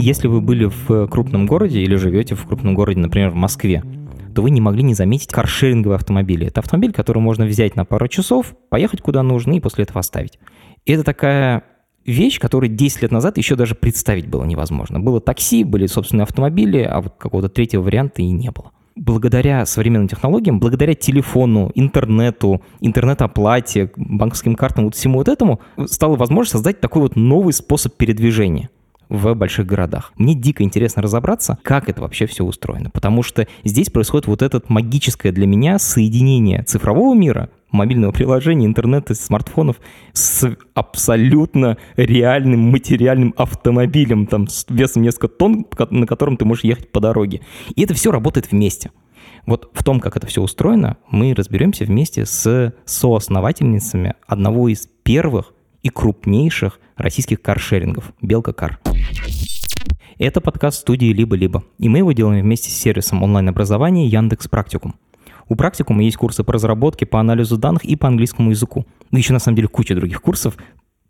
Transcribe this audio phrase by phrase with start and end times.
[0.00, 3.82] Если вы были в крупном городе или живете в крупном городе, например, в Москве,
[4.32, 6.46] то вы не могли не заметить каршеринговые автомобили.
[6.46, 10.38] Это автомобиль, который можно взять на пару часов, поехать куда нужно и после этого оставить.
[10.84, 11.64] И это такая
[12.06, 15.00] вещь, которую 10 лет назад еще даже представить было невозможно.
[15.00, 18.70] Было такси, были собственные автомобили, а вот какого-то третьего варианта и не было.
[18.94, 26.52] Благодаря современным технологиям, благодаря телефону, интернету, интернет-оплате, банковским картам, вот всему вот этому, стало возможно
[26.52, 28.70] создать такой вот новый способ передвижения
[29.08, 30.12] в больших городах.
[30.16, 34.62] Мне дико интересно разобраться, как это вообще все устроено, потому что здесь происходит вот это
[34.68, 39.76] магическое для меня соединение цифрового мира, мобильного приложения, интернета, смартфонов
[40.12, 46.90] с абсолютно реальным материальным автомобилем, там, с весом несколько тонн, на котором ты можешь ехать
[46.90, 47.42] по дороге.
[47.74, 48.90] И это все работает вместе.
[49.46, 55.54] Вот в том, как это все устроено, мы разберемся вместе с соосновательницами одного из первых
[55.88, 58.78] и крупнейших российских каршерингов «Белка Кар».
[60.18, 64.96] Это подкаст студии «Либо-либо», и мы его делаем вместе с сервисом онлайн-образования Яндекс Практикум.
[65.48, 68.84] У Практикума есть курсы по разработке, по анализу данных и по английскому языку.
[69.10, 70.58] Ну, еще на самом деле куча других курсов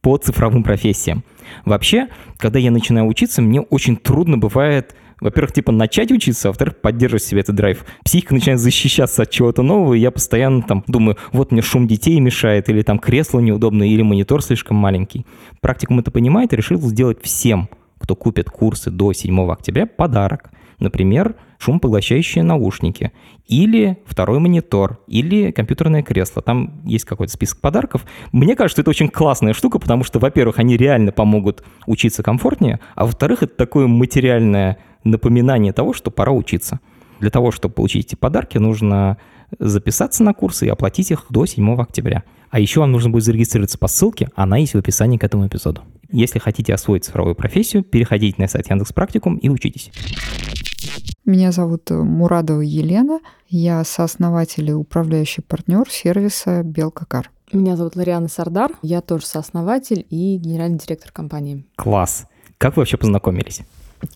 [0.00, 1.24] по цифровым профессиям.
[1.64, 6.80] Вообще, когда я начинаю учиться, мне очень трудно бывает во-первых, типа начать учиться, а во-вторых,
[6.80, 7.84] поддерживать себе этот драйв.
[8.04, 12.18] Психика начинает защищаться от чего-то нового, и я постоянно там думаю, вот мне шум детей
[12.20, 15.26] мешает, или там кресло неудобное, или монитор слишком маленький.
[15.60, 20.50] Практикум это понимает и решил сделать всем, кто купит курсы до 7 октября, подарок.
[20.78, 23.12] Например, шумопоглощающие наушники,
[23.48, 26.40] или второй монитор, или компьютерное кресло.
[26.40, 28.04] Там есть какой-то список подарков.
[28.30, 33.06] Мне кажется, это очень классная штука, потому что, во-первых, они реально помогут учиться комфортнее, а
[33.06, 36.80] во-вторых, это такое материальное напоминание того, что пора учиться.
[37.20, 39.18] Для того, чтобы получить эти подарки, нужно
[39.58, 42.24] записаться на курсы и оплатить их до 7 октября.
[42.50, 45.82] А еще вам нужно будет зарегистрироваться по ссылке, она есть в описании к этому эпизоду.
[46.10, 49.90] Если хотите освоить цифровую профессию, переходите на сайт Яндекс Практикум и учитесь.
[51.26, 53.20] Меня зовут Мурадова Елена.
[53.48, 57.30] Я сооснователь и управляющий партнер сервиса Белка Кар.
[57.52, 58.72] Меня зовут Лариана Сардар.
[58.80, 61.66] Я тоже сооснователь и генеральный директор компании.
[61.76, 62.26] Класс.
[62.56, 63.60] Как вы вообще познакомились?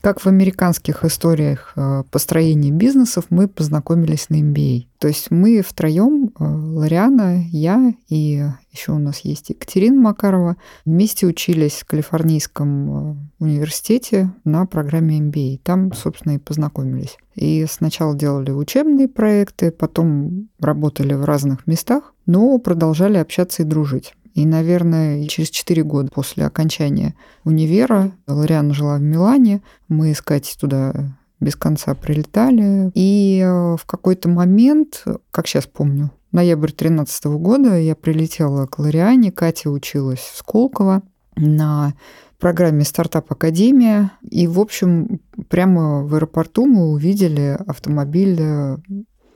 [0.01, 4.87] Как в американских историях э, построения бизнесов мы познакомились на MBA.
[4.99, 11.27] То есть мы втроем, э, Лариана, я и еще у нас есть Екатерина Макарова, вместе
[11.27, 15.61] учились в Калифорнийском э, университете на программе MBA.
[15.63, 17.17] Там, собственно, и познакомились.
[17.35, 24.15] И сначала делали учебные проекты, потом работали в разных местах, но продолжали общаться и дружить.
[24.35, 29.63] И, наверное, через 4 года после окончания универа Лориана жила в Милане.
[29.89, 32.91] Мы с Катей туда без конца прилетали.
[32.95, 39.33] И э, в какой-то момент, как сейчас помню, ноябрь 2013 года я прилетела к Лориане.
[39.33, 41.03] Катя училась в Сколково
[41.37, 41.95] на
[42.39, 44.13] программе «Стартап Академия».
[44.23, 48.41] И, в общем, прямо в аэропорту мы увидели автомобиль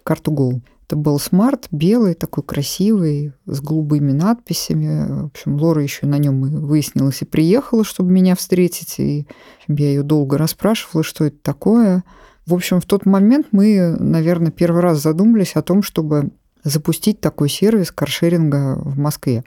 [0.04, 0.60] Car2Go.
[0.86, 5.22] Это был смарт, белый, такой красивый, с голубыми надписями.
[5.22, 9.00] В общем, Лора еще на нем выяснилась и приехала, чтобы меня встретить.
[9.00, 9.26] И
[9.66, 12.04] я ее долго расспрашивала, что это такое.
[12.46, 16.30] В общем, в тот момент мы, наверное, первый раз задумались о том, чтобы
[16.62, 19.42] запустить такой сервис каршеринга в Москве.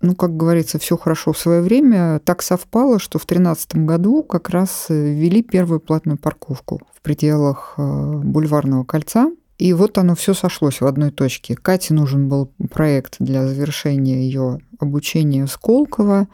[0.00, 2.20] Ну, как говорится, все хорошо в свое время.
[2.20, 8.20] Так совпало, что в 2013 году как раз ввели первую платную парковку в пределах э,
[8.22, 9.32] Бульварного кольца.
[9.58, 11.56] И вот оно все сошлось в одной точке.
[11.56, 16.28] Кате нужен был проект для завершения ее обучения Сколково.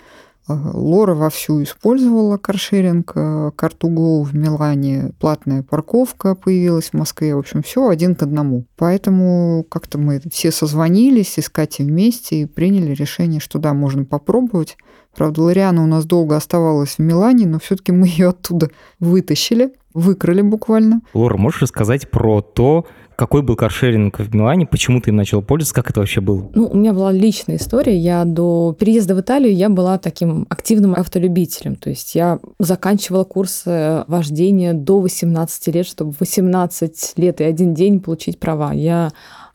[0.47, 7.35] Э, Лора вовсю использовала каршеринг, э, Картуго в Милане, платная парковка появилась в Москве.
[7.35, 8.67] В общем, все один к одному.
[8.77, 14.05] Поэтому как-то мы все созвонились и с Катей вместе и приняли решение, что да, можно
[14.05, 14.77] попробовать.
[15.17, 18.71] Правда, Лориана у нас долго оставалась в Милане, но все-таки мы ее оттуда
[19.01, 21.01] вытащили, выкрали буквально.
[21.15, 22.87] Лора, можешь рассказать про то,
[23.17, 24.67] какой был каршеринг в Милане?
[24.67, 25.75] Почему ты им начал пользоваться?
[25.75, 26.51] Как это вообще было?
[26.55, 27.97] Ну, у меня была личная история.
[27.97, 31.77] Я до переезда в Италию я была таким активным автолюбителем.
[31.77, 37.75] То есть я заканчивала курсы вождения до 18 лет, чтобы в 18 лет и один
[37.75, 38.73] день получить права.
[38.73, 39.13] Я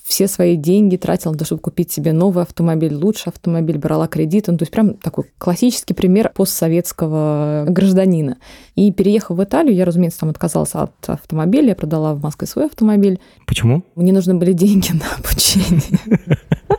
[0.09, 4.51] все свои деньги тратила на то, чтобы купить себе новый автомобиль, лучший автомобиль, брала кредиты.
[4.51, 8.37] Ну, то есть прям такой классический пример постсоветского гражданина.
[8.73, 12.65] И переехав в Италию, я, разумеется, там отказалась от автомобиля, я продала в Москве свой
[12.65, 13.19] автомобиль.
[13.45, 13.83] Почему?
[13.93, 15.79] Мне нужны были деньги на обучение.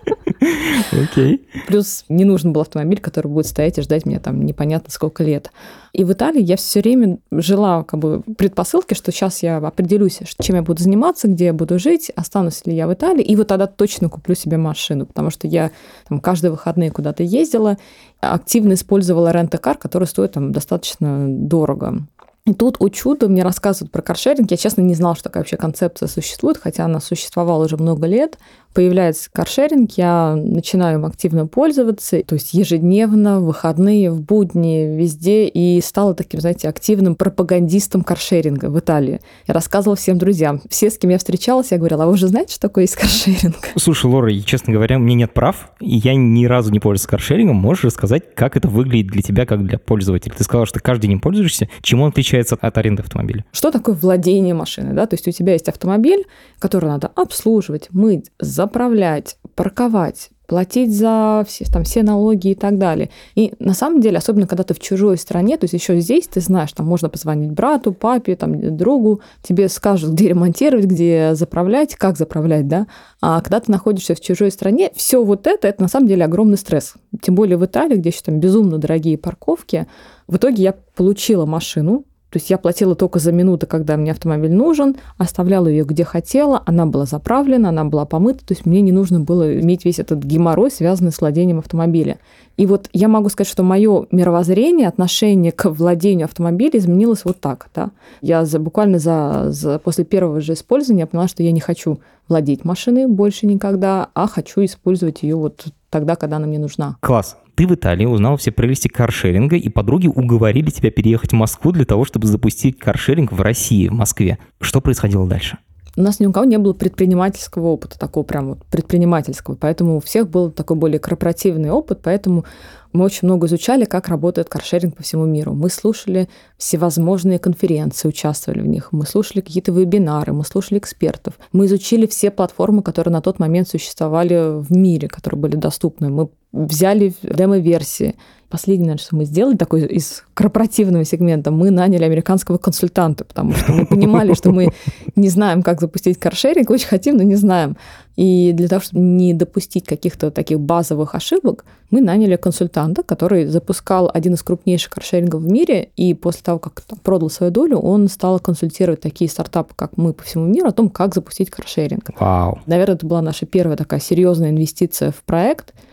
[0.92, 1.46] Окей.
[1.66, 5.50] Плюс не нужен был автомобиль, который будет стоять и ждать меня там непонятно сколько лет.
[5.92, 10.56] И в Италии я все время жила как бы предпосылки, что сейчас я определюсь, чем
[10.56, 13.66] я буду заниматься, где я буду жить, останусь ли я в Италии, и вот тогда
[13.66, 15.70] точно куплю себе машину, потому что я
[16.08, 17.76] там каждые выходные куда-то ездила,
[18.20, 22.06] активно использовала рент-кар, который стоит там достаточно дорого.
[22.50, 24.50] И тут, о чудо, мне рассказывают про каршеринг.
[24.50, 28.38] Я, честно, не знала, что такая вообще концепция существует, хотя она существовала уже много лет
[28.74, 35.46] появляется каршеринг, я начинаю им активно пользоваться, то есть ежедневно, в выходные, в будни, везде,
[35.46, 39.20] и стала таким, знаете, активным пропагандистом каршеринга в Италии.
[39.46, 40.60] Я рассказывала всем друзьям.
[40.68, 43.56] Все, с кем я встречалась, я говорила, а вы уже знаете, что такое есть каршеринг?
[43.76, 47.56] Слушай, Лора, честно говоря, мне нет прав, и я ни разу не пользуюсь каршерингом.
[47.56, 50.32] Можешь рассказать, как это выглядит для тебя, как для пользователя?
[50.36, 51.68] Ты сказала, что каждый день пользуешься.
[51.82, 53.44] Чем он отличается от аренды автомобиля?
[53.52, 54.94] Что такое владение машиной?
[54.94, 55.06] Да?
[55.06, 56.26] То есть у тебя есть автомобиль,
[56.58, 63.10] который надо обслуживать, мыть, заправлять, парковать, платить за все, там, все налоги и так далее.
[63.36, 66.40] И на самом деле, особенно когда ты в чужой стране, то есть еще здесь ты
[66.40, 72.16] знаешь, там можно позвонить брату, папе, там, другу, тебе скажут, где ремонтировать, где заправлять, как
[72.16, 72.88] заправлять, да.
[73.20, 76.58] А когда ты находишься в чужой стране, все вот это, это на самом деле огромный
[76.58, 76.94] стресс.
[77.22, 79.86] Тем более в Италии, где еще там безумно дорогие парковки.
[80.26, 84.52] В итоге я получила машину, то есть я платила только за минуты, когда мне автомобиль
[84.52, 88.92] нужен, оставляла ее где хотела, она была заправлена, она была помыта, то есть мне не
[88.92, 92.18] нужно было иметь весь этот геморрой, связанный с владением автомобиля.
[92.56, 97.68] И вот я могу сказать, что мое мировоззрение, отношение к владению автомобиля изменилось вот так.
[97.74, 97.90] Да?
[98.20, 102.64] Я за, буквально за, за, после первого же использования поняла, что я не хочу владеть
[102.64, 106.96] машиной больше никогда, а хочу использовать ее вот тогда, когда она мне нужна.
[107.00, 107.36] Класс.
[107.54, 111.84] Ты в Италии узнал все прелести каршеринга, и подруги уговорили тебя переехать в Москву для
[111.84, 114.38] того, чтобы запустить каршеринг в России, в Москве.
[114.60, 115.58] Что происходило дальше?
[115.96, 120.28] У нас ни у кого не было предпринимательского опыта, такого прям предпринимательского, поэтому у всех
[120.30, 122.44] был такой более корпоративный опыт, поэтому
[122.92, 125.54] мы очень много изучали, как работает каршеринг по всему миру.
[125.54, 128.88] Мы слушали всевозможные конференции, участвовали в них.
[128.92, 131.34] Мы слушали какие-то вебинары, мы слушали экспертов.
[131.52, 136.08] Мы изучили все платформы, которые на тот момент существовали в мире, которые были доступны.
[136.08, 138.16] Мы взяли демо-версии.
[138.48, 143.86] Последнее, что мы сделали такой из корпоративного сегмента, мы наняли американского консультанта, потому что мы
[143.86, 144.72] понимали, что мы
[145.14, 147.76] не знаем, как запустить каршеринг, очень хотим, но не знаем.
[148.20, 154.10] И для того, чтобы не допустить каких-то таких базовых ошибок, мы наняли консультанта, который запускал
[154.12, 158.38] один из крупнейших каршерингов в мире, и после того, как продал свою долю, он стал
[158.38, 162.10] консультировать такие стартапы, как мы по всему миру, о том, как запустить каршеринг.
[162.20, 162.58] Вау.
[162.66, 165.72] Наверное, это была наша первая такая серьезная инвестиция в проект–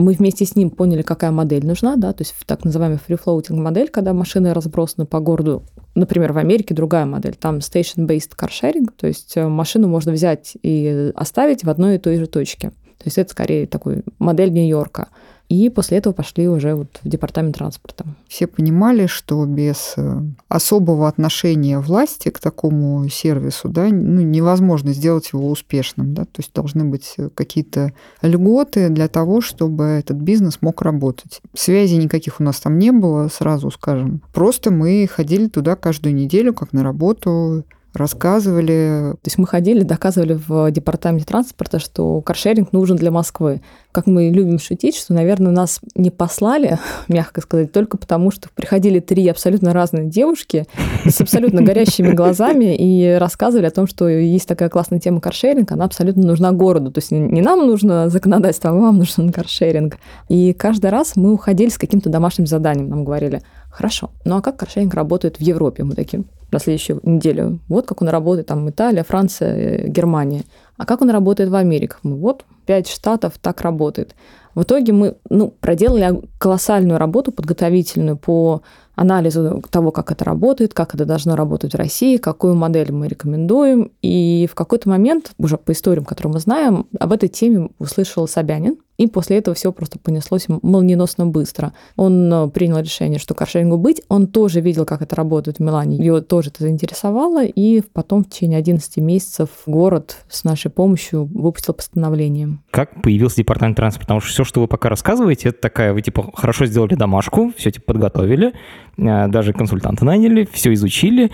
[0.00, 3.88] мы вместе с ним поняли, какая модель нужна, да, то есть так называемая free-floating модель,
[3.88, 5.62] когда машины разбросаны по городу.
[5.94, 11.12] Например, в Америке другая модель, там station-based carsharing, то есть э, машину можно взять и
[11.14, 12.70] оставить в одной и той же точке.
[12.70, 15.08] То есть это скорее такой модель Нью-Йорка.
[15.50, 18.04] И после этого пошли уже вот в департамент транспорта.
[18.28, 25.30] Все понимали, что без э, особого отношения власти к такому сервису да, ну, невозможно сделать
[25.32, 26.14] его успешным.
[26.14, 26.24] Да?
[26.24, 27.92] То есть должны быть какие-то
[28.22, 31.40] льготы для того, чтобы этот бизнес мог работать.
[31.52, 34.22] Связи никаких у нас там не было, сразу скажем.
[34.32, 39.14] Просто мы ходили туда каждую неделю, как на работу, рассказывали.
[39.22, 43.60] То есть мы ходили, доказывали в департаменте транспорта, что каршеринг нужен для Москвы.
[43.92, 46.78] Как мы любим шутить, что, наверное, нас не послали,
[47.08, 50.66] мягко сказать, только потому, что приходили три абсолютно разные девушки
[51.04, 55.84] с абсолютно горящими глазами и рассказывали о том, что есть такая классная тема каршеринг, она
[55.84, 56.92] абсолютно нужна городу.
[56.92, 59.98] То есть не нам нужно законодательство, а вам нужен каршеринг.
[60.28, 62.88] И каждый раз мы уходили с каким-то домашним заданием.
[62.88, 65.82] Нам говорили, хорошо, ну а как каршеринг работает в Европе?
[65.82, 67.60] Мы такие, на следующую неделю.
[67.68, 70.44] Вот как он работает там Италия, Франция, э, Германия.
[70.76, 71.96] А как он работает в Америке?
[72.02, 74.14] Вот пять штатов так работает.
[74.54, 78.62] В итоге мы ну, проделали колоссальную работу подготовительную по
[78.94, 83.92] анализу того, как это работает, как это должно работать в России, какую модель мы рекомендуем.
[84.02, 88.76] И в какой-то момент, уже по историям, которые мы знаем, об этой теме услышал Собянин,
[89.00, 91.72] и после этого все просто понеслось молниеносно быстро.
[91.96, 94.02] Он э, принял решение, что каршерингу быть.
[94.10, 95.96] Он тоже видел, как это работает в Милане.
[95.96, 97.46] Его тоже это заинтересовало.
[97.46, 102.58] И потом в течение 11 месяцев город с нашей помощью выпустил постановление.
[102.70, 104.04] Как появился департамент транспорта?
[104.04, 107.70] Потому что все, что вы пока рассказываете, это такая, вы типа хорошо сделали домашку, все
[107.70, 108.52] типа подготовили,
[108.98, 111.30] э, даже консультанта наняли, все изучили.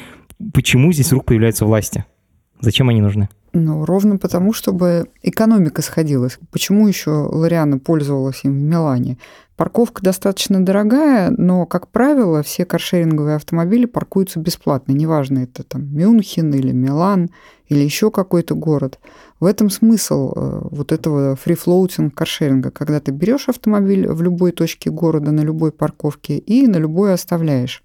[0.54, 2.04] Почему здесь вдруг появляются власти?
[2.60, 3.28] Зачем они нужны?
[3.52, 6.38] Ну, ровно потому, чтобы экономика сходилась.
[6.50, 9.16] Почему еще Лориана пользовалась им в Милане?
[9.56, 14.92] Парковка достаточно дорогая, но, как правило, все каршеринговые автомобили паркуются бесплатно.
[14.92, 17.30] Неважно, это там Мюнхен или Милан
[17.68, 18.98] или еще какой-то город.
[19.40, 24.90] В этом смысл э, вот этого free-floating каршеринга, когда ты берешь автомобиль в любой точке
[24.90, 27.82] города, на любой парковке и на любой оставляешь.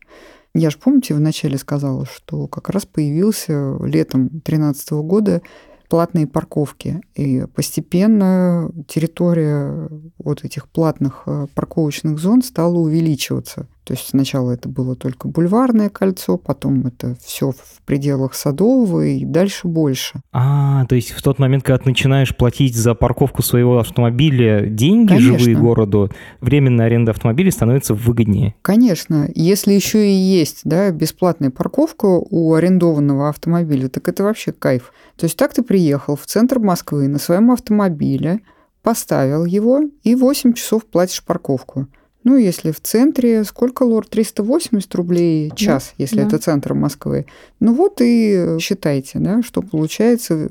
[0.54, 5.42] Я же, помните, вначале сказала, что как раз появился летом 2013 года
[5.88, 7.02] платные парковки.
[7.16, 13.68] И постепенно территория вот этих платных э, парковочных зон стала увеличиваться.
[13.84, 19.26] То есть сначала это было только бульварное кольцо, потом это все в пределах Садового и
[19.26, 20.22] дальше больше.
[20.32, 25.16] А, то есть в тот момент, когда ты начинаешь платить за парковку своего автомобиля деньги
[25.16, 25.40] Конечно.
[25.40, 26.12] живые городу,
[26.42, 28.54] временная аренда автомобиля становится выгоднее.
[28.62, 34.94] Конечно, если еще и есть да, бесплатная парковка у арендованного автомобиля, так это вообще кайф.
[35.16, 38.42] То есть так ты приехал в центр Москвы на своем автомобиле,
[38.84, 41.88] поставил его и 8 часов платишь парковку.
[42.24, 46.28] Ну, если в центре, сколько, Лор, 380 рублей час, Да, если да.
[46.28, 47.26] это центр Москвы.
[47.60, 50.48] Ну вот и считайте, да, что получается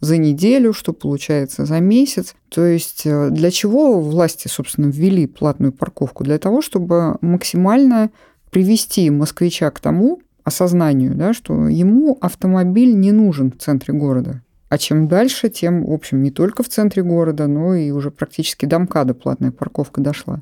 [0.00, 2.34] за неделю, что получается за месяц.
[2.50, 6.24] То есть э, для чего власти, собственно, ввели платную парковку?
[6.24, 8.10] Для того, чтобы максимально
[8.50, 14.42] привести москвича к тому осознанию, да, что ему автомобиль не нужен в центре города.
[14.74, 18.66] А чем дальше, тем, в общем, не только в центре города, но и уже практически
[18.66, 20.40] до МКАДа платная парковка дошла.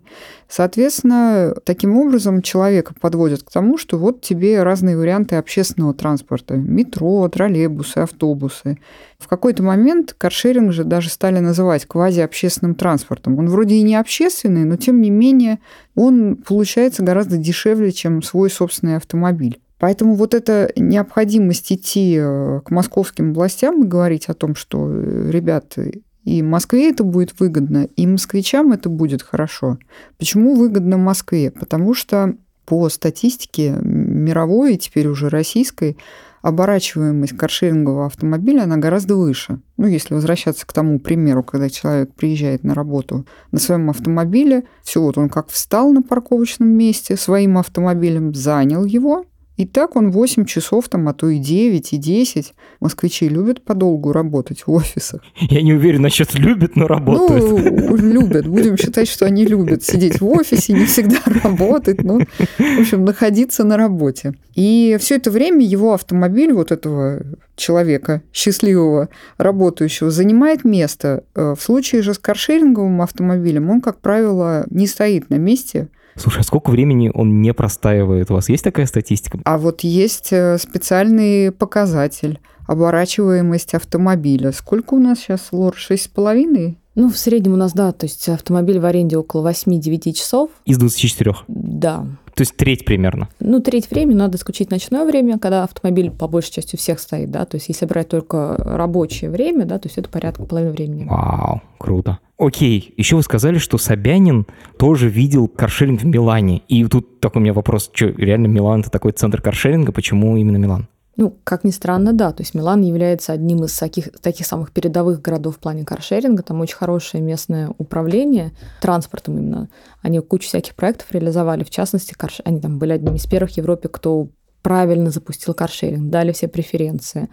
[0.48, 6.54] Соответственно, таким образом человека подводят к тому, что вот тебе разные варианты общественного транспорта.
[6.54, 8.78] Метро, троллейбусы, автобусы.
[9.18, 13.38] В какой-то момент каршеринг же даже стали называть квазиобщественным транспортом.
[13.38, 15.58] Он вроде и не общественный, но тем не менее
[15.94, 19.60] он получается гораздо дешевле, чем свой собственный автомобиль.
[19.82, 25.28] Поэтому вот эта необходимость идти э, к московским властям и говорить о том, что, э,
[25.32, 25.76] ребят,
[26.22, 29.78] и Москве это будет выгодно, и москвичам это будет хорошо.
[30.18, 31.50] Почему выгодно Москве?
[31.50, 35.96] Потому что по статистике мировой и теперь уже российской
[36.42, 39.58] оборачиваемость каршерингового автомобиля, она гораздо выше.
[39.78, 45.02] Ну, если возвращаться к тому примеру, когда человек приезжает на работу на своем автомобиле, все,
[45.02, 49.24] вот он как встал на парковочном месте своим автомобилем, занял его,
[49.62, 52.52] и так он 8 часов, там, а то и 9, и 10.
[52.80, 55.22] Москвичи любят подолгу работать в офисах.
[55.36, 57.44] Я не уверен насчет любят, но работают.
[57.44, 58.46] Ну, любят.
[58.46, 62.18] Будем считать, что они любят сидеть в офисе, не всегда работать, но,
[62.58, 64.34] в общем, находиться на работе.
[64.56, 67.22] И все это время его автомобиль, вот этого
[67.54, 71.22] человека счастливого, работающего, занимает место.
[71.36, 76.40] Э, В случае же с каршеринговым автомобилем он, как правило, не стоит на месте, Слушай,
[76.40, 78.30] а сколько времени он не простаивает?
[78.30, 79.38] У вас есть такая статистика?
[79.44, 84.52] А вот есть э, специальный показатель оборачиваемость автомобиля.
[84.52, 85.74] Сколько у нас сейчас, Лор?
[85.76, 86.78] Шесть с половиной?
[86.94, 90.50] Ну, в среднем у нас, да, то есть автомобиль в аренде около 8-9 часов.
[90.66, 91.34] Из 24.
[91.48, 92.06] Да.
[92.34, 93.28] То есть треть примерно.
[93.40, 97.30] Ну, треть времени надо исключить ночное время, когда автомобиль по большей части у всех стоит,
[97.30, 101.06] да, то есть если брать только рабочее время, да, то есть это порядка половины времени.
[101.08, 102.18] Вау, круто.
[102.42, 106.62] Окей, еще вы сказали, что Собянин тоже видел каршеринг в Милане.
[106.66, 110.56] И тут такой у меня вопрос, что реально Милан это такой центр каршеринга, почему именно
[110.56, 110.88] Милан?
[111.16, 112.32] Ну, как ни странно, да.
[112.32, 116.42] То есть Милан является одним из таких, таких самых передовых городов в плане каршеринга.
[116.42, 119.68] Там очень хорошее местное управление транспортом именно.
[120.00, 121.62] Они кучу всяких проектов реализовали.
[121.62, 122.40] В частности, карш...
[122.44, 124.30] они там были одними из первых в Европе, кто
[124.62, 127.28] правильно запустил каршеринг, дали все преференции.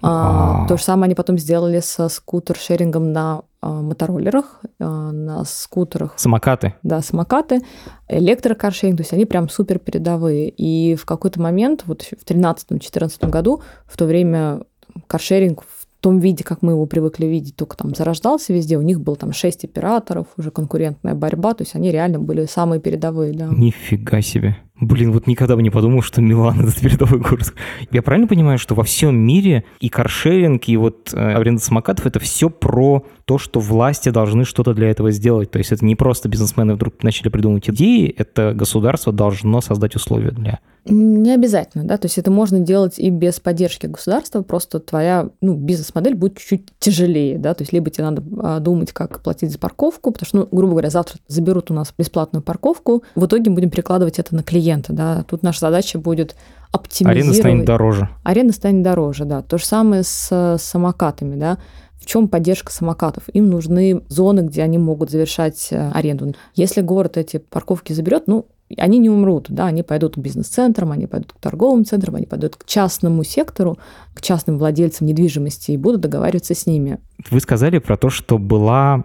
[0.00, 0.68] А, Вау.
[0.68, 6.74] то же самое они потом сделали со скутер-шерингом на а, мотороллерах, а, на скутерах Самокаты.
[6.82, 7.62] да, самокаты,
[8.08, 10.48] электрокаршеринг, то есть они прям супер передовые.
[10.48, 14.62] И в какой-то момент, вот в 2013-2014 году, в то время
[15.06, 19.00] каршеринг в том виде, как мы его привыкли видеть, только там зарождался везде, у них
[19.00, 23.48] было там 6 операторов, уже конкурентная борьба, то есть они реально были самые передовые, да.
[23.50, 24.56] Нифига себе.
[24.80, 27.54] Блин, вот никогда бы не подумал, что Милан это передовой город.
[27.90, 32.18] Я правильно понимаю, что во всем мире и каршеринг, и вот э, аренда самокатов это
[32.18, 35.50] все про то, что власти должны что-то для этого сделать.
[35.50, 40.30] То есть это не просто бизнесмены вдруг начали придумывать идеи, это государство должно создать условия
[40.30, 40.60] для.
[40.88, 45.54] Не обязательно, да, то есть это можно делать и без поддержки государства, просто твоя ну,
[45.54, 49.58] бизнес-модель будет чуть-чуть тяжелее, да, то есть либо тебе надо а, думать, как платить за
[49.58, 53.70] парковку, потому что, ну, грубо говоря, завтра заберут у нас бесплатную парковку, в итоге будем
[53.70, 56.36] перекладывать это на клиента, да, тут наша задача будет
[56.72, 57.24] оптимизировать.
[57.24, 58.08] Аренда станет дороже.
[58.22, 59.42] Аренда станет дороже, да.
[59.42, 61.58] То же самое с э, самокатами, да.
[61.98, 63.24] В чем поддержка самокатов?
[63.32, 66.34] Им нужны зоны, где они могут завершать э, аренду.
[66.54, 68.46] Если город эти парковки заберет, ну,
[68.76, 72.56] они не умрут, да, они пойдут к бизнес-центрам, они пойдут к торговым центрам, они пойдут
[72.56, 73.78] к частному сектору,
[74.12, 76.98] к частным владельцам недвижимости и будут договариваться с ними.
[77.30, 79.04] Вы сказали про то, что была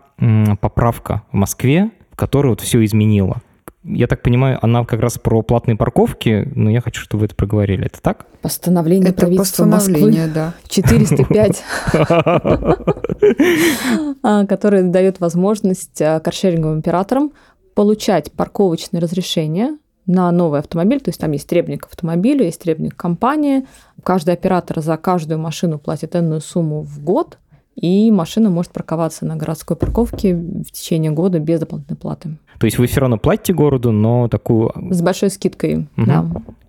[0.61, 3.41] поправка в Москве, которая вот все изменила.
[3.83, 7.35] Я так понимаю, она как раз про платные парковки, но я хочу, чтобы вы это
[7.35, 7.87] проговорили.
[7.87, 8.27] Это так?
[8.41, 10.53] Постановление Это правительства постановление, Москвы да.
[10.67, 11.63] 405,
[14.23, 17.31] а, которое дает возможность а, каршеринговым операторам
[17.73, 23.65] получать парковочные разрешения на новый автомобиль, то есть там есть требник автомобиля, есть требник компании.
[24.03, 27.39] Каждый оператор за каждую машину платит энную сумму в год,
[27.75, 32.37] и машина может парковаться на городской парковке в течение года без дополнительной платы.
[32.61, 36.05] То есть вы все равно платите городу, но такую С большой скидкой, Мгм.
[36.05, 36.25] да.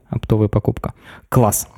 [0.08, 0.94] оптовая покупка.
[1.28, 1.68] Класс.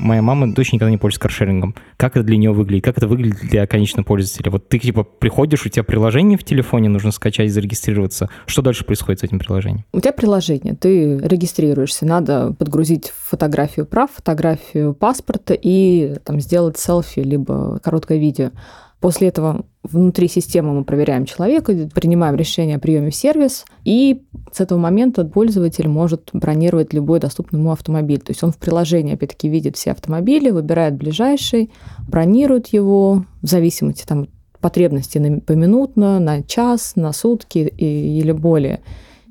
[0.00, 1.76] Моя мама точно никогда не пользуется каршерингом.
[1.96, 2.84] Как это для нее выглядит?
[2.84, 4.50] Как это выглядит для конечного пользователя?
[4.50, 8.28] Вот ты типа приходишь, у тебя приложение в телефоне, нужно скачать, зарегистрироваться.
[8.46, 9.84] Что дальше происходит с этим приложением?
[9.92, 17.20] У тебя приложение, ты регистрируешься, надо подгрузить фотографию прав, фотографию паспорта и там, сделать селфи,
[17.20, 18.50] либо короткое видео.
[18.98, 24.22] После этого внутри системы мы проверяем человека, принимаем решение о приеме в сервис, и
[24.52, 28.20] с этого момента пользователь может бронировать любой доступный ему автомобиль.
[28.20, 31.70] То есть он в приложении, опять-таки, видит все автомобили, выбирает ближайший,
[32.08, 34.28] бронирует его в зависимости там,
[34.60, 38.80] от на- поминутно, на час, на сутки или более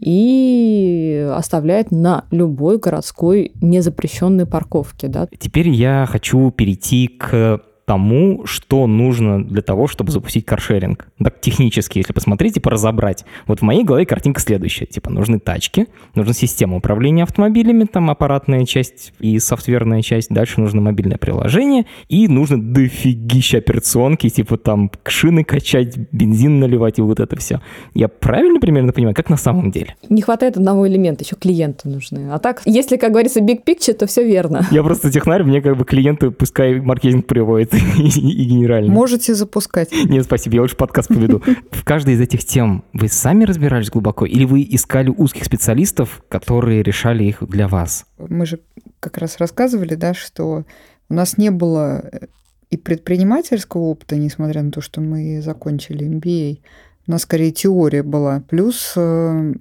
[0.02, 5.08] и оставляет на любой городской незапрещенной парковке.
[5.08, 5.28] Да?
[5.40, 11.08] Теперь я хочу перейти к тому, что нужно для того, чтобы запустить каршеринг.
[11.22, 13.26] Так технически, если посмотреть и поразобрать.
[13.48, 14.86] Вот в моей голове картинка следующая.
[14.86, 20.30] Типа нужны тачки, нужна система управления автомобилями, там аппаратная часть и софтверная часть.
[20.30, 21.86] Дальше нужно мобильное приложение.
[22.08, 27.62] И нужно дофигища операционки, типа там шины качать, бензин наливать и вот это все.
[27.94, 29.96] Я правильно примерно понимаю, как на самом деле?
[30.10, 32.30] Не хватает одного элемента, еще клиенты нужны.
[32.32, 34.68] А так, если, как говорится, big picture, то все верно.
[34.72, 38.90] Я просто технарь, мне как бы клиенты пускай маркетинг приводит и, и генеральный.
[38.90, 39.92] Можете запускать.
[39.92, 41.42] Нет, спасибо, я лучше подкаст поведу.
[41.72, 46.84] В каждой из этих тем вы сами разбирались глубоко или вы искали узких специалистов, которые
[46.84, 48.06] решали их для вас?
[48.18, 48.60] Мы же
[49.00, 50.66] как раз рассказывали, да, что
[51.10, 52.28] у нас не было э,
[52.70, 56.60] и предпринимательского опыта, несмотря на то, что мы закончили MBA.
[57.08, 58.42] У нас скорее теория была.
[58.48, 59.54] Плюс э,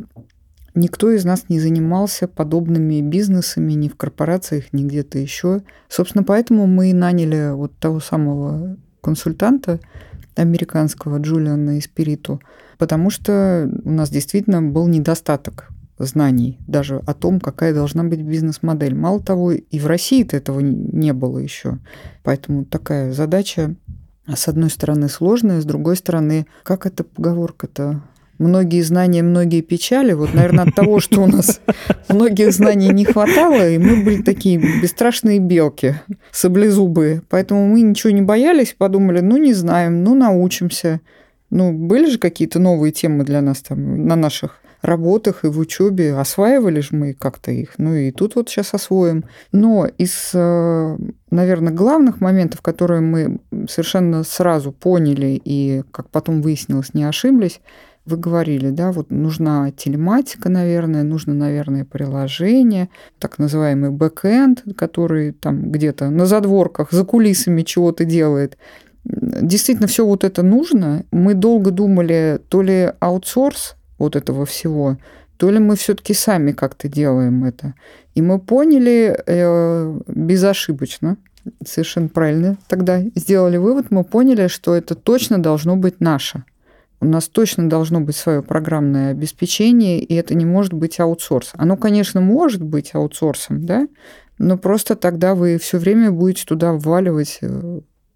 [0.80, 5.62] никто из нас не занимался подобными бизнесами ни в корпорациях, ни где-то еще.
[5.88, 9.80] Собственно, поэтому мы и наняли вот того самого консультанта
[10.36, 12.40] американского Джулиана Эспириту,
[12.78, 18.94] потому что у нас действительно был недостаток знаний даже о том, какая должна быть бизнес-модель.
[18.94, 21.78] Мало того, и в России-то этого не было еще.
[22.22, 23.74] Поэтому такая задача,
[24.26, 28.02] с одной стороны, сложная, с другой стороны, как эта поговорка-то?
[28.40, 30.14] Многие знания, многие печали.
[30.14, 31.61] Вот, наверное, от того, что у нас
[32.09, 35.96] многих знаний не хватало, и мы были такие бесстрашные белки,
[36.33, 37.20] саблезубые.
[37.29, 41.03] Поэтому мы ничего не боялись, подумали, ну, не знаем, ну, научимся.
[41.50, 46.14] Ну, были же какие-то новые темы для нас там на наших работах и в учебе.
[46.14, 47.74] Осваивали же мы как-то их.
[47.76, 49.24] Ну и тут вот сейчас освоим.
[49.53, 57.05] Но из, наверное, главных моментов, которые мы совершенно сразу поняли и, как потом выяснилось, не
[57.05, 57.61] ошиблись,
[58.06, 65.70] вы говорили, да, вот нужна телематика, наверное, нужно, наверное, приложение, так называемый бэкэнд, который там
[65.70, 68.56] где-то на задворках, за кулисами чего-то делает.
[69.04, 71.04] Действительно, все вот это нужно.
[71.10, 74.98] Мы долго думали, то ли аутсорс вот этого всего,
[75.36, 77.74] то ли мы все-таки сами как-то делаем это.
[78.14, 81.16] И мы поняли э, безошибочно,
[81.64, 86.44] совершенно правильно тогда сделали вывод, мы поняли, что это точно должно быть наше.
[87.00, 91.52] У нас точно должно быть свое программное обеспечение, и это не может быть аутсорс.
[91.54, 93.88] Оно, конечно, может быть аутсорсом, да,
[94.38, 97.40] но просто тогда вы все время будете туда вваливать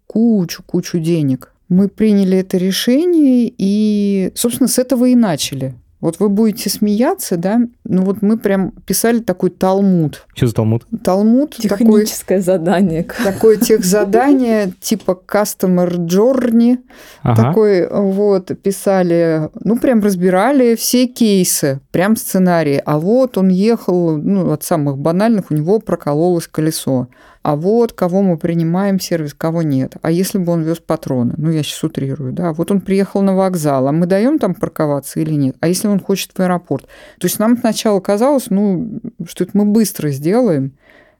[0.07, 1.51] кучу-кучу денег.
[1.67, 5.73] Мы приняли это решение, и, собственно, с этого и начали.
[6.01, 7.61] Вот вы будете смеяться, да?
[7.83, 10.25] Ну вот мы прям писали такой талмуд.
[10.35, 10.85] Что за талмуд?
[11.03, 13.07] Талмуд Техническое такой, задание.
[13.23, 16.79] Такое техзадание типа Customer Journey.
[17.23, 17.43] Ага.
[17.43, 22.81] Такой вот писали, ну прям разбирали все кейсы, прям сценарии.
[22.85, 27.07] А вот он ехал, ну от самых банальных, у него прокололось колесо
[27.45, 29.97] а вот кого мы принимаем сервис, кого нет.
[30.01, 31.35] А если бы он вез патроны?
[31.37, 32.53] Ну, я сейчас утрирую, да.
[32.53, 35.55] Вот он приехал на вокзал, а мы даем там парковаться или нет?
[35.59, 36.85] А если он хочет в аэропорт?
[37.19, 40.73] То есть нам сначала казалось, ну, что это мы быстро сделаем,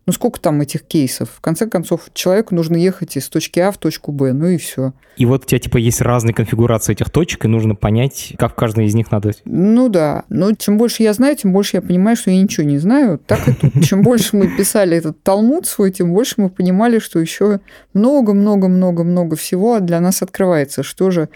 [0.06, 1.30] Ну, сколько там этих кейсов?
[1.36, 4.94] В конце концов, человеку нужно ехать из точки А в точку Б, ну и все.
[5.18, 8.56] И вот у тебя, типа, есть разные конфигурации этих точек, и нужно понять, как в
[8.56, 9.32] каждой из них надо...
[9.46, 10.26] Ну да.
[10.30, 13.18] Но чем больше я знаю, тем больше я понимаю, что я ничего не знаю.
[13.26, 13.84] Так и тут.
[13.84, 17.60] Чем больше мы писали этот талмуд свой, тем больше мы понимали, что еще
[17.94, 20.84] много-много-много-много всего для нас открывается.
[20.84, 21.30] Что же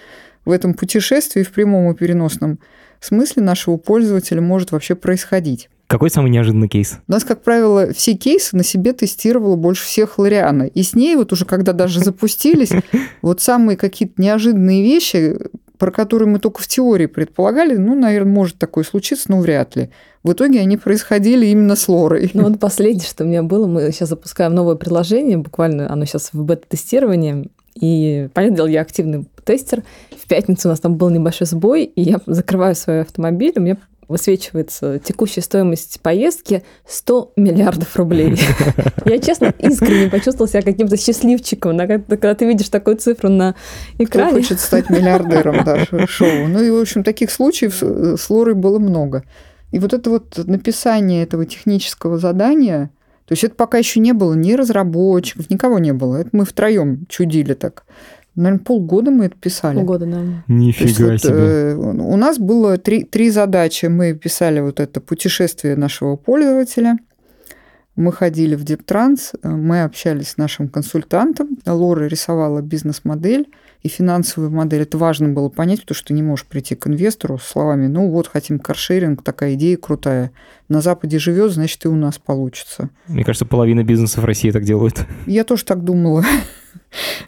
[0.46, 2.60] в этом путешествии в прямом и переносном
[3.00, 5.70] смысле нашего пользователя может вообще происходить.
[5.90, 7.00] Какой самый неожиданный кейс?
[7.08, 10.68] У нас, как правило, все кейсы на себе тестировала больше всех Лориана.
[10.68, 12.70] И с ней вот уже, когда даже запустились,
[13.24, 15.36] вот самые какие-то неожиданные вещи,
[15.80, 19.90] про которые мы только в теории предполагали, ну, наверное, может такое случиться, но вряд ли.
[20.22, 22.30] В итоге они происходили именно с Лорой.
[22.36, 26.30] Ну, вот последнее, что у меня было, мы сейчас запускаем новое приложение, буквально оно сейчас
[26.34, 29.82] в бета-тестировании, и, понятное дело, я активный тестер.
[30.12, 33.78] В пятницу у нас там был небольшой сбой, и я закрываю свой автомобиль, у меня
[34.10, 38.38] высвечивается текущая стоимость поездки 100 миллиардов рублей.
[39.06, 43.56] Я, честно, искренне почувствовала себя каким-то счастливчиком, когда ты видишь такую цифру на
[43.98, 44.32] экране.
[44.32, 46.48] Кто хочет стать миллиардером, да, шоу.
[46.48, 49.24] Ну и, в общем, таких случаев с Лорой было много.
[49.72, 52.90] И вот это вот написание этого технического задания,
[53.26, 56.18] то есть это пока еще не было ни разработчиков, никого не было.
[56.18, 57.86] Это мы втроем чудили так.
[58.40, 59.76] Наверное, полгода мы это писали.
[59.76, 60.22] Полгода, да.
[60.48, 61.34] Нифига вот, себе.
[61.34, 63.88] Э, у нас было три, три задачи.
[63.88, 66.98] Мы писали вот это путешествие нашего пользователя.
[67.98, 71.58] Мы ходили в Дептранс, мы общались с нашим консультантом.
[71.66, 73.50] Лора рисовала бизнес-модель
[73.84, 74.84] и финансовую модель.
[74.84, 78.10] Это важно было понять, потому что ты не можешь прийти к инвестору с словами, ну
[78.10, 80.32] вот, хотим каршеринг, такая идея крутая.
[80.70, 82.90] На Западе живет, значит, и у нас получится.
[83.08, 85.06] Мне кажется, половина бизнесов в России так делают.
[85.26, 86.24] Я тоже так думала.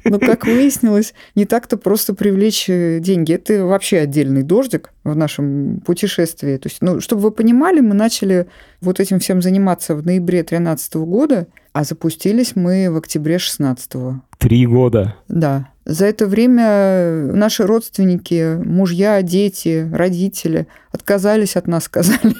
[0.03, 3.33] Но, как выяснилось, не так-то просто привлечь э, деньги.
[3.33, 6.57] Это вообще отдельный дождик в нашем путешествии.
[6.57, 8.47] То есть, ну, чтобы вы понимали, мы начали
[8.81, 13.91] вот этим всем заниматься в ноябре 2013 года, а запустились мы в октябре 2016.
[14.39, 15.15] Три года.
[15.27, 15.69] Да.
[15.85, 22.35] За это время наши родственники, мужья, дети, родители отказались от нас, сказали.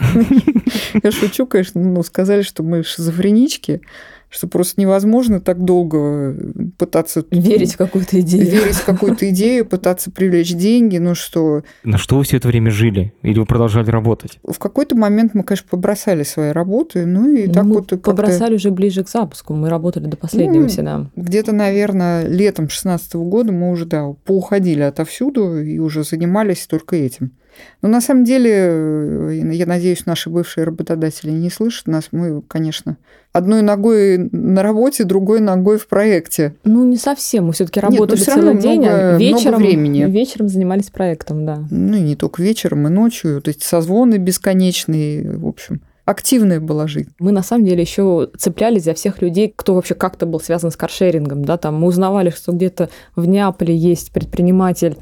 [1.03, 3.81] Я шучу, конечно, но сказали, что мы шизофренички
[4.31, 6.35] что просто невозможно так долго
[6.77, 7.25] пытаться...
[7.31, 8.49] Верить в какую-то идею.
[8.49, 11.63] Верить в какую-то идею, пытаться привлечь деньги, ну что...
[11.83, 13.13] На что вы все это время жили?
[13.23, 14.39] Или вы продолжали работать?
[14.43, 18.01] В какой-то момент мы, конечно, побросали свои работы, ну и ну, так мы вот...
[18.01, 21.09] побросали уже ближе к запуску, мы работали до последнего Ну, всегда.
[21.17, 27.31] Где-то, наверное, летом 16 года мы уже, да, поуходили отовсюду и уже занимались только этим.
[27.81, 32.09] Но на самом деле, э, я надеюсь, наши бывшие работодатели не слышат нас.
[32.11, 32.97] Мы, конечно,
[33.33, 36.55] одной ногой на работе, другой ногой в проекте.
[36.63, 37.45] Ну, не совсем.
[37.45, 40.03] Мы все-таки Нет, но работали всё равно целый день, много- а много вечером, времени.
[40.09, 41.63] вечером занимались проектом, да.
[41.69, 43.35] Ну, и не только вечером, и ночью.
[43.35, 45.81] Вот эти созвоны бесконечные, в общем.
[46.03, 47.09] Активная была жизнь.
[47.19, 50.75] Мы на самом деле еще цеплялись за всех людей, кто вообще как-то был связан с
[50.75, 51.45] каршерингом.
[51.45, 51.57] Да?
[51.57, 54.97] Там мы узнавали, что где-то в Неаполе есть предприниматель,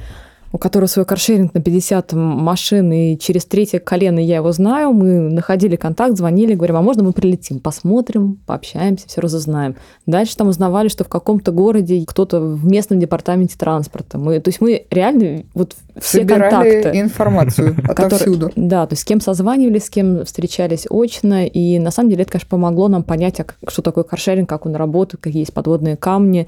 [0.51, 4.93] у которого свой каршеринг на 50 машин, и через третье колено я его знаю.
[4.93, 9.75] Мы находили контакт, звонили, говорим, а можно мы прилетим, посмотрим, пообщаемся, все разузнаем.
[10.07, 14.17] Дальше там узнавали, что в каком-то городе кто-то в местном департаменте транспорта.
[14.17, 16.49] Мы, то есть мы реально вот все Собирали
[16.81, 16.99] контакты.
[16.99, 18.51] информацию которые- отовсюду.
[18.55, 21.45] Да, то есть с кем созванивались, с кем встречались очно.
[21.45, 24.75] И на самом деле это, конечно, помогло нам понять, а что такое каршеринг, как он
[24.75, 26.47] работает, какие есть подводные камни.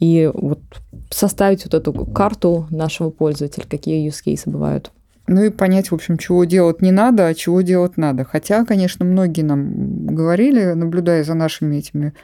[0.00, 0.60] И вот
[1.10, 4.90] составить вот эту карту нашего пользователя, какие use кейсы бывают.
[5.26, 8.24] Ну и понять, в общем, чего делать не надо, а чего делать надо.
[8.24, 12.14] Хотя, конечно, многие нам говорили, наблюдая за нашими этими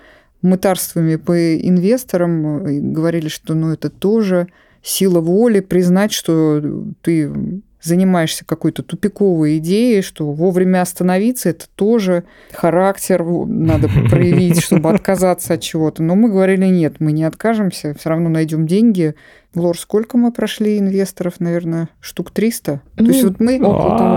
[0.42, 4.48] мытарствами по инвесторам, говорили, что ну, это тоже
[4.82, 6.62] сила воли признать, что
[7.02, 15.54] ты занимаешься какой-то тупиковой идеей, что вовремя остановиться, это тоже характер надо проявить, чтобы отказаться
[15.54, 16.02] от чего-то.
[16.02, 19.14] Но мы говорили, нет, мы не откажемся, все равно найдем деньги.
[19.54, 21.40] Лор, сколько мы прошли инвесторов?
[21.40, 22.82] Наверное, штук 300.
[22.96, 23.58] То есть Ну, вот мы...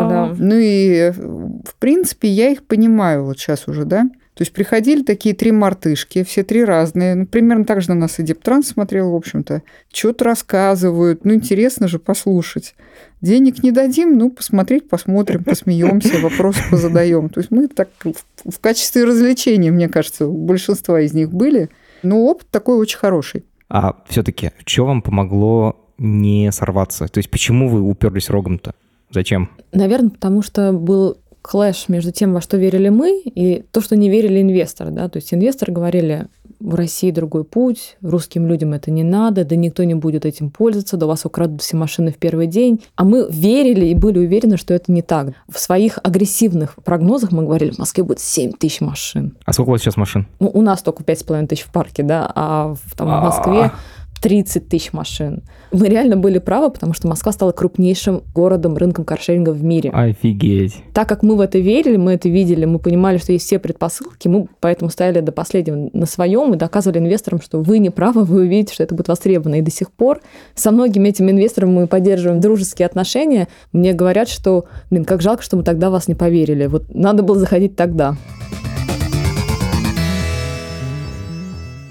[0.10, 0.36] Да.
[0.38, 4.10] Ну и, в принципе, я их понимаю вот сейчас уже, да?
[4.39, 7.13] То есть приходили такие три мартышки, все три разные.
[7.13, 9.63] Ну, примерно так же на нас и Дептранс смотрел, в общем-то.
[9.91, 11.25] Что-то рассказывают.
[11.25, 12.73] Ну, интересно же послушать.
[13.21, 17.29] Денег не дадим, ну, посмотреть, посмотрим, посмеемся, вопросы позадаем.
[17.29, 21.69] То есть мы так в, в качестве развлечения, мне кажется, у большинства из них были.
[22.01, 23.43] Но опыт такой очень хороший.
[23.67, 27.08] А все-таки, что вам помогло не сорваться?
[27.08, 28.73] То есть почему вы уперлись рогом-то?
[29.12, 29.49] Зачем?
[29.73, 34.10] Наверное, потому что был клэш между тем, во что верили мы, и то, что не
[34.10, 34.91] верили инвесторы.
[34.91, 35.10] Да?
[35.10, 36.27] То есть инвесторы говорили,
[36.60, 40.98] в России другой путь, русским людям это не надо, да никто не будет этим пользоваться,
[40.98, 42.82] да у вас украдут все машины в первый день.
[42.95, 45.34] А мы верили и были уверены, что это не так.
[45.48, 49.38] В своих агрессивных прогнозах мы говорили, в Москве будет 7 тысяч машин.
[49.45, 50.28] А сколько у вас сейчас машин?
[50.39, 53.72] Ну, у нас только 5,5 тысяч в парке, да, а в, там, в Москве
[54.21, 55.43] 30 тысяч машин.
[55.71, 59.91] Мы реально были правы, потому что Москва стала крупнейшим городом, рынком каршеринга в мире.
[59.91, 60.75] Офигеть.
[60.93, 64.27] Так как мы в это верили, мы это видели, мы понимали, что есть все предпосылки,
[64.27, 68.41] мы поэтому стояли до последнего на своем и доказывали инвесторам, что вы не правы, вы
[68.41, 69.55] увидите, что это будет востребовано.
[69.55, 70.21] И до сих пор
[70.55, 73.47] со многими этими инвесторами мы поддерживаем дружеские отношения.
[73.71, 76.65] Мне говорят, что, блин, как жалко, что мы тогда вас не поверили.
[76.67, 78.15] Вот надо было заходить тогда.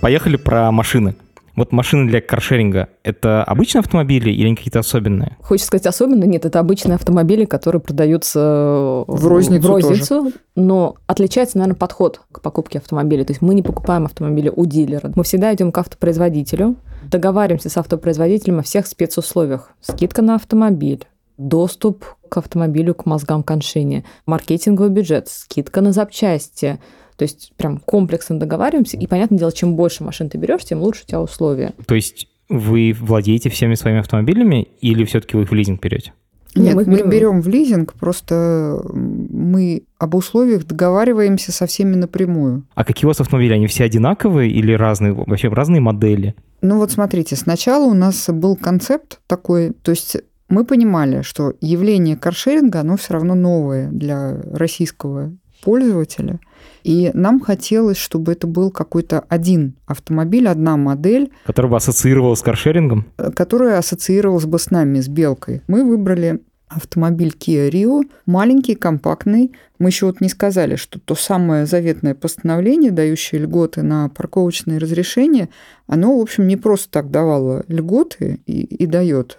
[0.00, 1.14] Поехали про машины.
[1.58, 5.36] Вот машины для каршеринга– это обычные автомобили или какие-то особенные?
[5.42, 10.32] Хочется сказать особенно, нет, это обычные автомобили, которые продаются в розницу, в розницу тоже.
[10.54, 13.24] но отличается, наверное, подход к покупке автомобиля.
[13.24, 15.10] То есть мы не покупаем автомобили у дилера.
[15.16, 16.76] Мы всегда идем к автопроизводителю,
[17.10, 19.72] договариваемся с автопроизводителем о всех спецусловиях.
[19.80, 21.06] Скидка на автомобиль,
[21.38, 26.78] доступ к автомобилю, к мозгам коншине, маркетинговый бюджет, скидка на запчасти–
[27.18, 31.02] то есть прям комплексно договариваемся, и, понятное дело, чем больше машин ты берешь, тем лучше
[31.02, 31.74] у тебя условия.
[31.86, 36.12] То есть вы владеете всеми своими автомобилями или все-таки вы их в лизинг берете?
[36.54, 42.64] Нет, мы, мы берем в лизинг, просто мы об условиях договариваемся со всеми напрямую.
[42.74, 43.52] А какие у вас автомобили?
[43.52, 46.36] Они все одинаковые или разные, вообще разные модели?
[46.62, 50.16] Ну вот смотрите, сначала у нас был концепт такой, то есть
[50.48, 56.40] мы понимали, что явление каршеринга, оно все равно новое для российского пользователя.
[56.84, 61.32] И нам хотелось, чтобы это был какой-то один автомобиль, одна модель.
[61.44, 63.06] Который бы ассоциировал с каршерингом?
[63.18, 65.62] Э, которая ассоциировалась бы с нами, с Белкой.
[65.66, 69.52] Мы выбрали автомобиль Kia Rio, маленький, компактный.
[69.78, 75.50] Мы еще вот не сказали, что то самое заветное постановление, дающее льготы на парковочные разрешения,
[75.86, 79.38] оно, в общем, не просто так давало льготы и, и дает.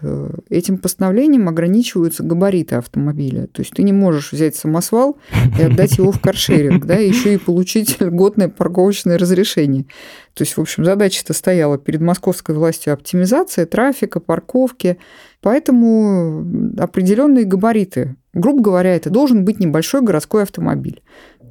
[0.50, 3.48] Этим постановлением ограничиваются габариты автомобиля.
[3.48, 5.18] То есть ты не можешь взять самосвал
[5.60, 9.86] и отдать его в каршеринг, да, еще и получить льготное парковочное разрешение.
[10.34, 14.98] То есть, в общем, задача-то стояла перед московской властью оптимизация трафика, парковки,
[15.41, 16.45] Поэтому
[16.78, 18.15] определенные габариты.
[18.34, 21.02] Грубо говоря, это должен быть небольшой городской автомобиль.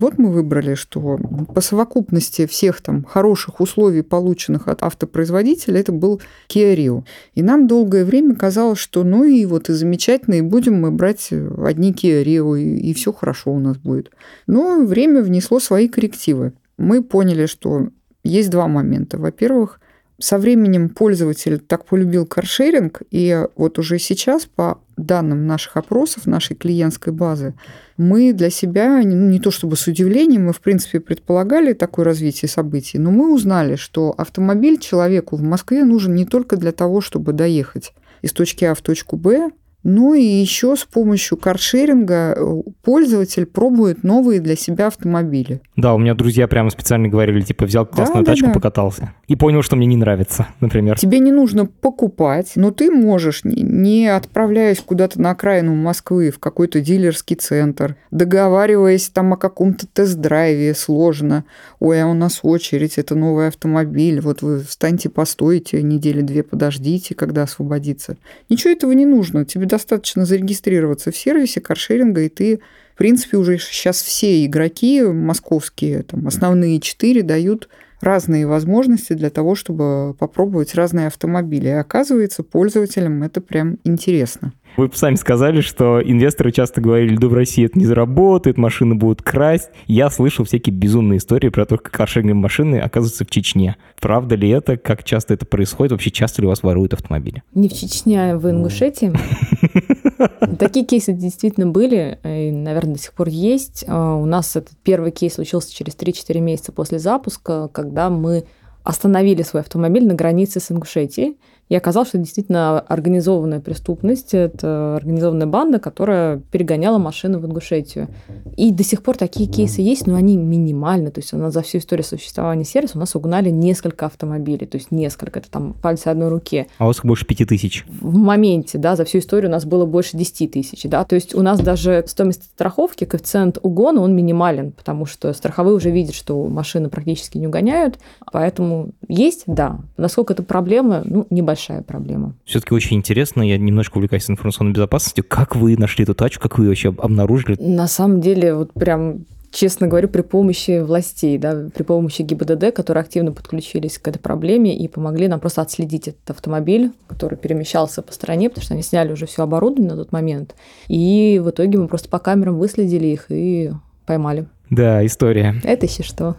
[0.01, 1.19] Вот мы выбрали, что
[1.53, 7.05] по совокупности всех там хороших условий, полученных от автопроизводителя, это был Kia Rio.
[7.35, 11.31] И нам долгое время казалось, что ну и вот и замечательно, и будем мы брать
[11.33, 14.13] одни Kia Rio, и, и все хорошо у нас будет.
[14.47, 16.53] Но время внесло свои коррективы.
[16.77, 17.89] Мы поняли, что
[18.23, 19.19] есть два момента.
[19.19, 19.81] Во-первых,
[20.21, 26.57] со временем пользователь так полюбил каршеринг, и вот уже сейчас, по данным наших опросов, нашей
[26.57, 27.55] клиентской базы,
[27.97, 32.99] мы для себя, не то чтобы с удивлением, мы, в принципе, предполагали такое развитие событий,
[32.99, 37.93] но мы узнали, что автомобиль человеку в Москве нужен не только для того, чтобы доехать
[38.23, 39.53] из точки А в точку Б,
[39.85, 45.63] ну и еще с помощью каршеринга э, пользователь пробует новые для себя автомобили.
[45.77, 48.55] Да, у меня друзья прямо специально говорили, типа взял классную да, тачку, да, да.
[48.55, 49.15] покатался.
[49.29, 50.99] И понял, что мне не нравится, например.
[50.99, 56.81] Тебе не нужно покупать, но ты можешь, не отправляясь куда-то на окраину Москвы в какой-то
[56.81, 61.45] дилерский центр, договариваясь там о каком-то тест-драйве сложно.
[61.79, 67.15] Ой, а у нас очередь, это новый автомобиль, вот вы встаньте, постойте, недели две подождите,
[67.15, 68.17] когда освободится.
[68.49, 69.45] Ничего этого не нужно.
[69.45, 72.61] Тебе достаточно зарегистрироваться в сервисе каршеринга, и ты,
[72.95, 77.69] в принципе, уже сейчас все игроки московские, там, основные четыре, дают
[78.01, 81.69] разные возможности для того, чтобы попробовать разные автомобили.
[81.69, 84.53] И оказывается, пользователям это прям интересно.
[84.77, 89.23] Вы сами сказали, что инвесторы часто говорили, да в России это не заработает, машины будут
[89.23, 89.71] красть.
[89.87, 93.77] Я слышал всякие безумные истории про то, как каршеринговые машины оказываются в Чечне.
[94.01, 94.77] Правда ли это?
[94.77, 95.93] Как часто это происходит?
[95.93, 97.43] Вообще часто ли у вас воруют автомобили?
[97.55, 99.13] Не в Чечне, а в Ингушетии.
[100.59, 103.85] Такие кейсы действительно были, и, наверное, до сих пор есть.
[103.87, 108.45] А, у нас этот первый кейс случился через 3-4 месяца после запуска, когда мы
[108.83, 111.37] остановили свой автомобиль на границе с Ингушетией.
[111.69, 118.09] И оказалось, что действительно организованная преступность, это организованная банда, которая перегоняла машины в Ингушетию.
[118.57, 121.11] И до сих пор такие кейсы есть, но они минимальны.
[121.11, 124.77] То есть у нас за всю историю существования сервиса у нас угнали несколько автомобилей, то
[124.77, 126.67] есть несколько, это там пальцы одной руки.
[126.79, 127.85] А у вас больше пяти тысяч?
[128.01, 131.35] В моменте, да, за всю историю у нас было больше десяти тысяч, да, то есть
[131.35, 136.47] у нас даже стоимость страховки, коэффициент угона, он минимален, потому что страховые уже видят, что
[136.47, 137.99] машины практически не угоняют,
[138.33, 139.81] поэтому есть, да.
[139.97, 142.35] Насколько это проблема, ну, небольшая большая проблема.
[142.45, 145.25] Все-таки очень интересно, я немножко увлекаюсь информационной безопасностью.
[145.27, 147.57] Как вы нашли эту тачку, как вы ее вообще обнаружили?
[147.61, 153.01] На самом деле, вот прям честно говорю, при помощи властей, да, при помощи ГИБДД, которые
[153.01, 158.13] активно подключились к этой проблеме и помогли нам просто отследить этот автомобиль, который перемещался по
[158.13, 160.55] стране, потому что они сняли уже все оборудование на тот момент.
[160.87, 163.73] И в итоге мы просто по камерам выследили их и
[164.07, 164.47] поймали.
[164.71, 165.55] Да, история.
[165.65, 166.37] Это еще что?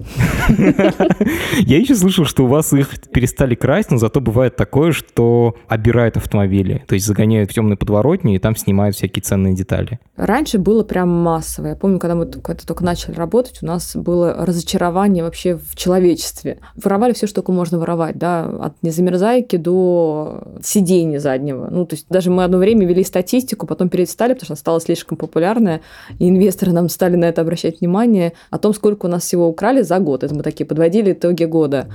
[1.59, 6.17] Я еще слышал, что у вас их перестали красть, но зато бывает такое, что обирают
[6.17, 6.83] автомобили.
[6.87, 9.99] То есть загоняют в темную подворотню и там снимают всякие ценные детали.
[10.15, 11.67] Раньше было прям массово.
[11.67, 16.59] Я помню, когда мы когда только начали работать, у нас было разочарование вообще в человечестве.
[16.75, 21.69] Воровали все, что только можно воровать, да, от незамерзайки до сиденья заднего.
[21.71, 24.81] Ну, то есть даже мы одно время вели статистику, потом перестали, потому что она стала
[24.81, 25.81] слишком популярная,
[26.19, 29.47] и инвесторы нам стали на это обращать внимание, исследование о том, сколько у нас всего
[29.47, 30.23] украли за год.
[30.23, 31.87] Это мы такие подводили итоги года.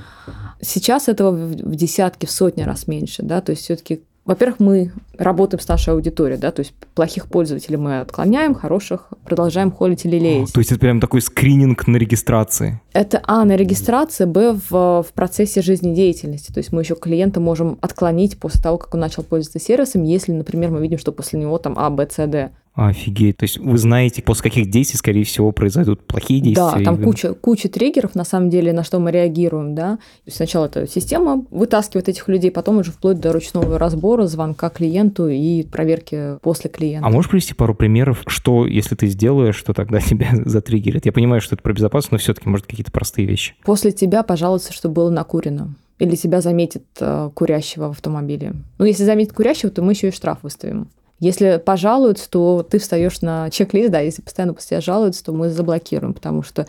[0.61, 5.61] Сейчас этого в десятки, в сотни раз меньше, да, то есть все-таки во-первых, мы работаем
[5.61, 10.51] с нашей аудиторией, да, то есть плохих пользователей мы отклоняем, хороших продолжаем холить или леять.
[10.51, 12.81] То есть это прям такой скрининг на регистрации?
[12.95, 16.53] Это А, на регистрации, Б, в, в процессе жизнедеятельности.
[16.53, 20.33] То есть мы еще клиента можем отклонить после того, как он начал пользоваться сервисом, если,
[20.33, 22.53] например, мы видим, что после него там А, Б, С, Д.
[22.75, 23.37] Офигеть.
[23.37, 26.79] То есть вы знаете, после каких действий, скорее всего, произойдут плохие действия?
[26.79, 29.97] Да, там куча, куча триггеров, на самом деле, на что мы реагируем, да.
[29.97, 34.71] То есть сначала эта система вытаскивает этих людей, потом уже вплоть до ручного разбора, звонка
[34.71, 37.07] клиенту и проверки после клиента.
[37.07, 41.07] А можешь привести пару примеров, что, если ты сделаешь, что тогда тебя затриггерит?
[41.07, 43.55] Я понимаю, что это про безопасность, но все-таки, может, какие-то простые вещи.
[43.65, 48.55] После тебя пожалуйста, чтобы было накурено или тебя заметит э, курящего в автомобиле.
[48.79, 50.89] Ну, если заметит курящего, то мы еще и штраф выставим.
[51.21, 55.49] Если пожалуются, то ты встаешь на чек-лист, да, если постоянно после тебя жалуются, то мы
[55.49, 56.67] заблокируем, потому что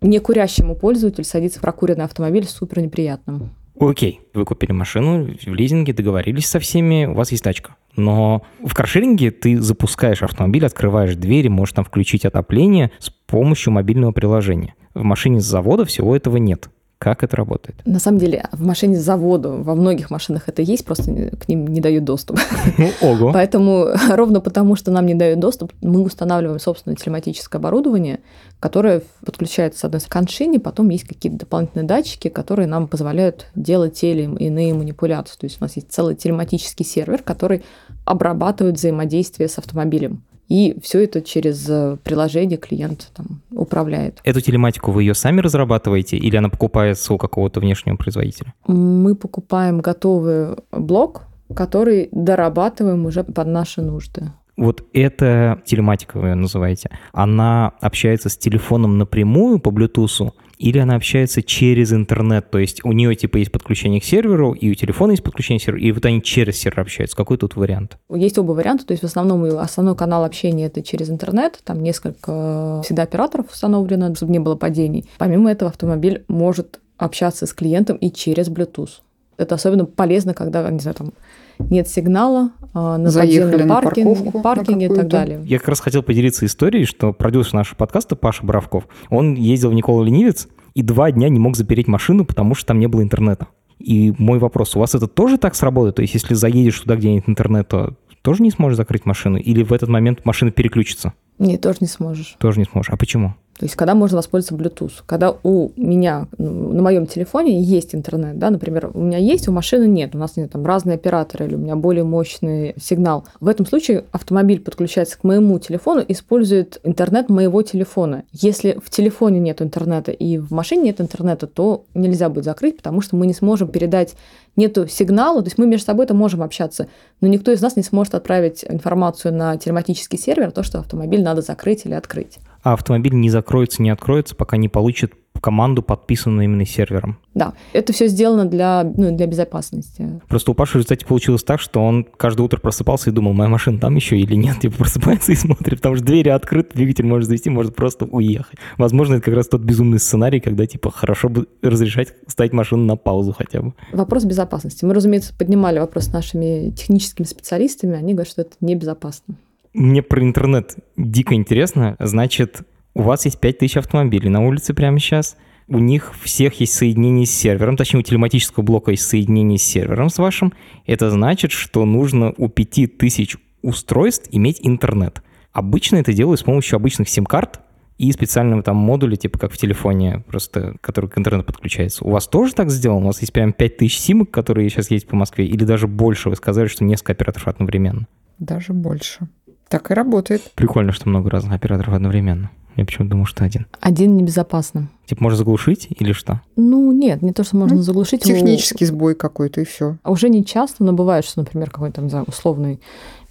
[0.00, 3.50] некурящему пользователю садиться в прокуренный автомобиль супер неприятным.
[3.80, 7.76] Окей, вы купили машину в лизинге, договорились со всеми, у вас есть тачка.
[7.96, 14.12] Но в каршеринге ты запускаешь автомобиль, открываешь двери, можешь там включить отопление с помощью мобильного
[14.12, 14.74] приложения.
[14.94, 16.70] В машине с завода всего этого нет.
[16.98, 17.80] Как это работает?
[17.84, 21.68] На самом деле, в машине с заводу, во многих машинах это есть, просто к ним
[21.68, 22.40] не дают доступ.
[22.76, 23.32] Ну, ого.
[23.32, 28.18] Поэтому ровно потому, что нам не дают доступ, мы устанавливаем собственное телематическое оборудование,
[28.58, 33.46] которое подключается, с одной стороны, к коншине, потом есть какие-то дополнительные датчики, которые нам позволяют
[33.54, 35.36] делать те или иные манипуляции.
[35.38, 37.62] То есть у нас есть целый телематический сервер, который
[38.06, 40.22] обрабатывает взаимодействие с автомобилем.
[40.48, 44.20] И все это через э, приложение клиент там, управляет.
[44.24, 48.54] Эту телематику вы ее сами разрабатываете или она покупается у какого-то внешнего производителя?
[48.66, 51.22] Мы покупаем готовый блок,
[51.54, 54.32] который дорабатываем уже под наши нужды.
[54.56, 60.96] Вот эта телематика, вы ее называете, она общается с телефоном напрямую по Bluetooth, или она
[60.96, 65.12] общается через интернет, то есть у нее типа есть подключение к серверу, и у телефона
[65.12, 67.16] есть подключение к серверу, и вот они через сервер общаются.
[67.16, 67.98] Какой тут вариант?
[68.10, 72.82] Есть оба варианта, то есть в основном основной канал общения это через интернет, там несколько
[72.84, 75.04] всегда операторов установлено, чтобы не было падений.
[75.18, 79.00] Помимо этого автомобиль может общаться с клиентом и через Bluetooth.
[79.36, 81.12] Это особенно полезно, когда, не знаю, там
[81.58, 85.40] нет сигнала, а, на Заехали на паркинг, паркинге и так далее.
[85.44, 89.74] Я как раз хотел поделиться историей, что продюсер нашего подкаста Паша Боровков, он ездил в
[89.74, 93.48] Никола Ленивец и два дня не мог запереть машину, потому что там не было интернета.
[93.78, 95.96] И мой вопрос, у вас это тоже так сработает?
[95.96, 99.38] То есть если заедешь туда, где нет интернета, тоже не сможешь закрыть машину?
[99.38, 101.12] Или в этот момент машина переключится?
[101.38, 102.36] Нет, тоже не сможешь.
[102.38, 102.90] Тоже не сможешь.
[102.90, 103.34] А почему?
[103.58, 105.02] То есть, когда можно воспользоваться Bluetooth.
[105.04, 109.52] Когда у меня ну, на моем телефоне есть интернет, да, например, у меня есть, у
[109.52, 113.26] машины нет, у нас нет там разные операторы или у меня более мощный сигнал.
[113.40, 118.22] В этом случае автомобиль подключается к моему телефону, использует интернет моего телефона.
[118.32, 123.00] Если в телефоне нет интернета и в машине нет интернета, то нельзя будет закрыть, потому
[123.00, 124.14] что мы не сможем передать
[124.54, 126.88] нету сигнала, то есть мы между собой это можем общаться,
[127.20, 131.42] но никто из нас не сможет отправить информацию на телематический сервер, то, что автомобиль надо
[131.42, 136.66] закрыть или открыть а автомобиль не закроется, не откроется, пока не получит команду, подписанную именно
[136.66, 137.18] сервером.
[137.34, 140.20] Да, это все сделано для, ну, для безопасности.
[140.28, 143.48] Просто у Паши в результате получилось так, что он каждое утро просыпался и думал, моя
[143.48, 144.58] машина там еще или нет.
[144.60, 148.58] Типа просыпается и смотрит, потому что двери открыты, двигатель может завести, может просто уехать.
[148.76, 152.96] Возможно, это как раз тот безумный сценарий, когда типа хорошо бы разрешать ставить машину на
[152.96, 153.74] паузу хотя бы.
[153.92, 154.84] Вопрос безопасности.
[154.84, 159.36] Мы, разумеется, поднимали вопрос с нашими техническими специалистами, они говорят, что это небезопасно.
[159.78, 161.94] Мне про интернет дико интересно.
[162.00, 162.62] Значит,
[162.94, 165.36] у вас есть 5000 автомобилей на улице прямо сейчас.
[165.68, 170.10] У них всех есть соединение с сервером, точнее у телематического блока есть соединение с сервером
[170.10, 170.52] с вашим.
[170.84, 175.22] Это значит, что нужно у 5000 устройств иметь интернет.
[175.52, 177.60] Обычно это делают с помощью обычных сим-карт
[177.98, 182.04] и специального там модуля, типа как в телефоне, просто который к интернету подключается.
[182.04, 183.04] У вас тоже так сделано?
[183.04, 186.30] У вас есть прям 5000 симок, которые сейчас есть по Москве, или даже больше?
[186.30, 188.08] Вы сказали, что несколько операторов одновременно.
[188.40, 189.28] Даже больше.
[189.68, 190.50] Так и работает.
[190.54, 192.50] Прикольно, что много разных операторов одновременно.
[192.76, 193.66] Я почему-то думал, что один.
[193.80, 194.88] Один небезопасно.
[195.08, 196.42] Типа, можно заглушить или что?
[196.56, 198.26] Ну, нет, не то, что можно Ну, заглушить.
[198.26, 199.96] его- Технический сбой какой-то и все.
[200.02, 202.78] А Уже не часто, но бывает, что, например, какой-то там, не знаю, условный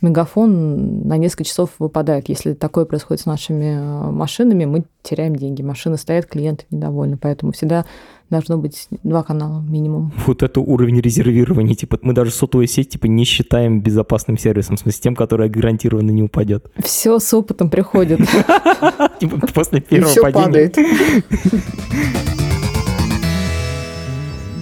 [0.01, 2.29] мегафон на несколько часов выпадает.
[2.29, 5.61] Если такое происходит с нашими э, машинами, мы теряем деньги.
[5.63, 7.17] Машины стоят, клиенты недовольны.
[7.17, 7.83] Поэтому всегда
[8.29, 10.11] должно быть два канала минимум.
[10.27, 11.73] Вот это уровень резервирования.
[11.75, 16.11] Типа, мы даже сотовую сеть типа, не считаем безопасным сервисом, в смысле, тем, которая гарантированно
[16.11, 16.65] не упадет.
[16.83, 18.19] Все с опытом приходит.
[19.19, 20.71] Типа, после первого падения.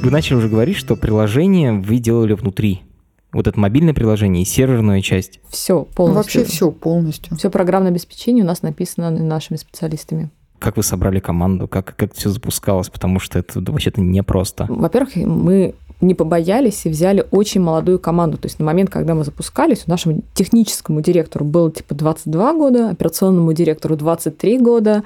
[0.01, 2.83] Вы начали уже говорить, что приложение вы делали внутри.
[3.33, 5.39] Вот это мобильное приложение и серверную часть.
[5.49, 6.41] Все Ну, полностью.
[6.41, 7.35] Вообще все полностью.
[7.35, 10.29] Все программное обеспечение у нас написано нашими специалистами.
[10.59, 14.67] Как вы собрали команду, как, как все запускалось, потому что это вообще-то непросто.
[14.69, 18.37] Во-первых, мы не побоялись и взяли очень молодую команду.
[18.37, 23.53] То есть на момент, когда мы запускались, нашему техническому директору было типа 22 года, операционному
[23.53, 25.03] директору 23 года,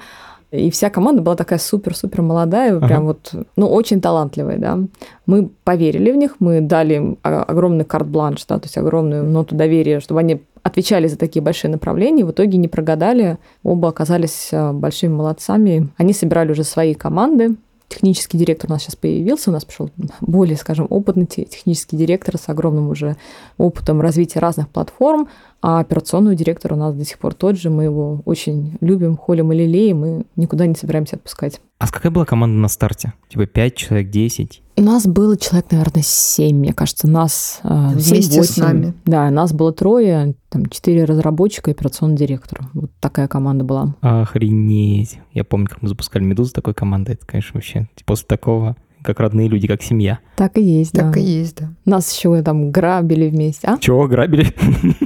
[0.50, 2.86] и вся команда была такая супер-супер молодая, Ага.
[2.86, 4.78] прям вот, ну, очень талантливая, да.
[5.26, 10.00] Мы поверили в них, мы дали им огромный карт-бланш, да, то есть огромную ноту доверия,
[10.00, 15.12] чтобы они отвечали за такие большие направления, в итоге не прогадали, оба оказались э, большими
[15.12, 15.88] молодцами.
[15.96, 17.54] Они собирали уже свои команды,
[17.90, 22.38] технический директор у нас сейчас появился, у нас пришел более, скажем, опытный те- технический директор
[22.38, 23.16] с огромным уже
[23.58, 25.28] опытом развития разных платформ,
[25.60, 29.52] а операционный директор у нас до сих пор тот же, мы его очень любим, холим
[29.52, 31.60] и лелеем, и никуда не собираемся отпускать.
[31.78, 33.12] А с какая была команда на старте?
[33.28, 34.62] Типа 5 человек, 10?
[34.80, 38.60] У нас было человек, наверное, семь, мне кажется, нас э, Вместе с 7-8.
[38.62, 38.94] нами.
[39.04, 42.60] Да, нас было трое, там четыре разработчика и операционный директор.
[42.72, 43.94] Вот такая команда была.
[44.00, 45.18] Охренеть.
[45.34, 47.12] Я помню, как мы запускали «Медузу» такой командой.
[47.12, 50.18] Это, конечно, вообще типа, после такого как родные люди, как семья.
[50.36, 51.20] Так и есть, Так да.
[51.20, 51.74] и есть, да.
[51.84, 53.76] Нас еще там грабили вместе, а?
[53.78, 54.46] Чего, грабили?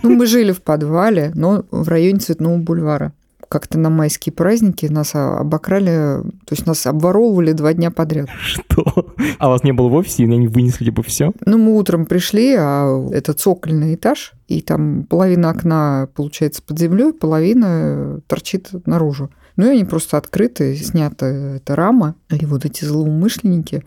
[0.05, 3.13] Ну, мы жили в подвале, но в районе Цветного бульвара.
[3.55, 8.29] Как-то на майские праздники нас а, обокрали, то есть нас обворовывали два дня подряд.
[8.43, 9.15] Что?
[9.39, 11.31] А вас не было в офисе, и они вынесли типа все?
[11.47, 17.13] Ну, мы утром пришли, а это цокольный этаж, и там половина окна, получается, под землей,
[17.13, 19.31] половина торчит наружу.
[19.55, 23.85] Ну, и они просто открыты, снята эта рама, и вот эти злоумышленники,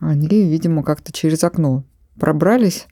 [0.00, 1.84] они, видимо, как-то через окно
[2.18, 2.88] пробрались.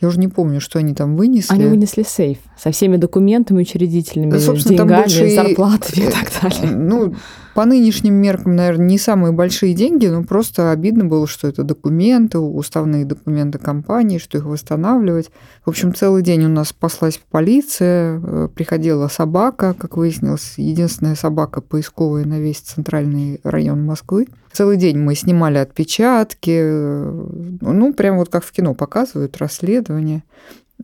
[0.00, 1.52] Я уже не помню, что они там вынесли.
[1.52, 6.10] Они вынесли сейф со всеми документами учредительными, Да, собственно, там деньгами, больше и- зарплатами и
[6.10, 6.70] так далее.
[6.76, 7.14] Ну,
[7.58, 12.38] по нынешним меркам, наверное, не самые большие деньги, но просто обидно было, что это документы,
[12.38, 15.32] уставные документы компании, что их восстанавливать.
[15.64, 21.60] В общем, целый день у нас спаслась полиция, э, приходила собака, как выяснилось, единственная собака
[21.60, 24.28] поисковая на весь центральный район Москвы.
[24.52, 27.26] Целый день мы снимали отпечатки, э,
[27.60, 30.22] ну, прям вот как в кино показывают, расследование.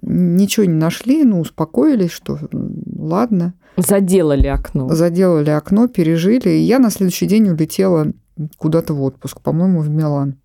[0.03, 2.37] Ничего не нашли, ну, успокоились, что
[2.99, 4.89] ладно Заделали окно.
[4.95, 6.49] заделали окно, пережили.
[6.51, 8.13] И я на следующий день улетела
[8.57, 10.37] куда-то в отпуск, по-моему, в Милан.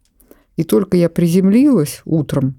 [0.57, 2.55] И только я приземлилась утром,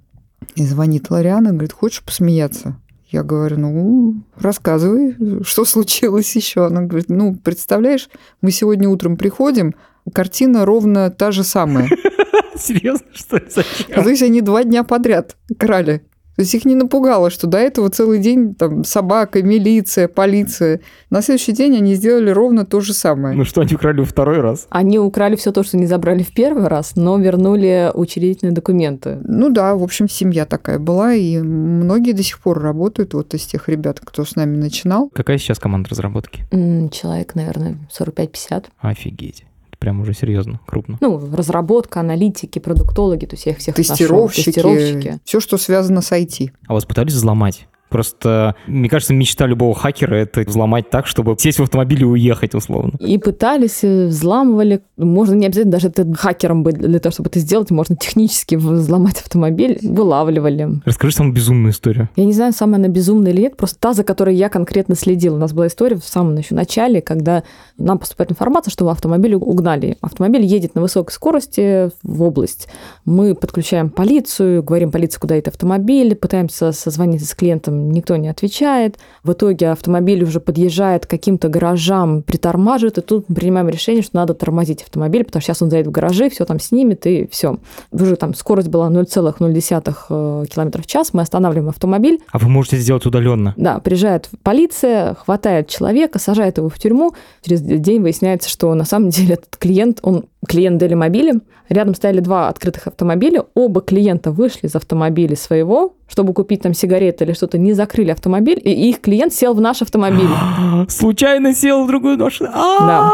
[0.55, 2.77] и звонит Лариана, говорит, хочешь посмеяться?
[3.11, 6.67] Я говорю, ну, рассказывай, что случилось еще.
[6.67, 8.09] Она говорит, ну, представляешь,
[8.41, 9.75] мы сегодня утром приходим,
[10.13, 11.89] картина ровно та же самая.
[12.57, 13.45] Серьезно, что ли?
[13.47, 14.05] А Зачем?
[14.05, 16.03] то есть они два дня подряд крали.
[16.37, 20.81] То есть их не напугало, что до этого целый день там собака, милиция, полиция.
[21.11, 23.37] На следующий день они сделали ровно то же самое.
[23.37, 24.67] Ну что, они украли во второй раз?
[24.71, 29.19] Они украли все то, что не забрали в первый раз, но вернули учредительные документы.
[29.25, 33.45] Ну да, в общем, семья такая была, и многие до сих пор работают, вот из
[33.47, 35.11] тех ребят, кто с нами начинал.
[35.13, 36.45] Какая сейчас команда разработки?
[36.53, 38.67] М, Человек, наверное, 45-50.
[38.79, 39.45] Офигеть.
[39.81, 40.99] Прям уже серьезно, крупно.
[41.01, 43.75] Ну, разработка, аналитики, продуктологи, то есть я их всех.
[43.75, 45.19] Тестировщики, Тестировщики.
[45.25, 46.51] все, что связано с IT.
[46.69, 47.67] А вас пытались взломать?
[47.91, 52.55] Просто, мне кажется, мечта любого хакера— это взломать так, чтобы сесть в автомобиль и уехать,
[52.55, 52.93] условно.
[53.01, 54.81] И пытались, э, взламывали.
[54.97, 57.71] Можно не обязательно даже это хакером быть для того, чтобы это сделать.
[57.71, 59.79] Можно технически взломать автомобиль.
[59.83, 60.81] Вылавливали.
[60.85, 62.09] Расскажи самую безумную историю.
[62.17, 65.35] Я не знаю, самая она безумная или нет, просто та, за которой я конкретно следила.
[65.35, 67.43] У нас была история в самом еще начале, когда
[67.77, 69.97] нам поступает информация, что автомобиль угнали.
[70.01, 72.69] Автомобиль едет на высокой скорости в область.
[73.05, 78.99] Мы подключаем полицию, говорим полиции, куда это автомобиль, пытаемся созвониться с клиентом, никто не отвечает.
[79.23, 84.17] В итоге автомобиль уже подъезжает к каким-то гаражам, притормаживает, и тут мы принимаем решение, что
[84.17, 87.57] надо тормозить автомобиль, потому что сейчас он заедет в гаражи, все там снимет, и все.
[87.91, 93.07] Уже там скорость была 0,0 км в час, мы останавливаем автомобиль, А вы можете сделать
[93.07, 93.55] удаленно.
[93.57, 97.15] да, приезжает полиция, хватает человека, сажает его в тюрьму.
[97.43, 101.41] Через день выясняется, что на самом деле этот клиент, он клиент Делимобиля.
[101.69, 103.45] Рядом стояли два открытых автомобиля.
[103.55, 108.11] Оба клиента вышли из автомобиля своего, чтобы купить там сигареты или что-то, не они закрыли
[108.11, 110.29] автомобиль, и их клиент сел в наш автомобиль.
[110.89, 112.51] Случайно сел в другую машину.
[112.53, 113.13] Да.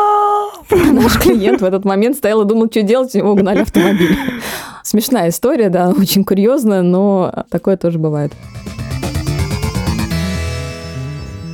[0.92, 4.16] Наш клиент в этот момент стоял и думал, что делать, у него угнали автомобиль.
[4.82, 8.32] Смешная история, да, очень курьезная, но такое тоже бывает.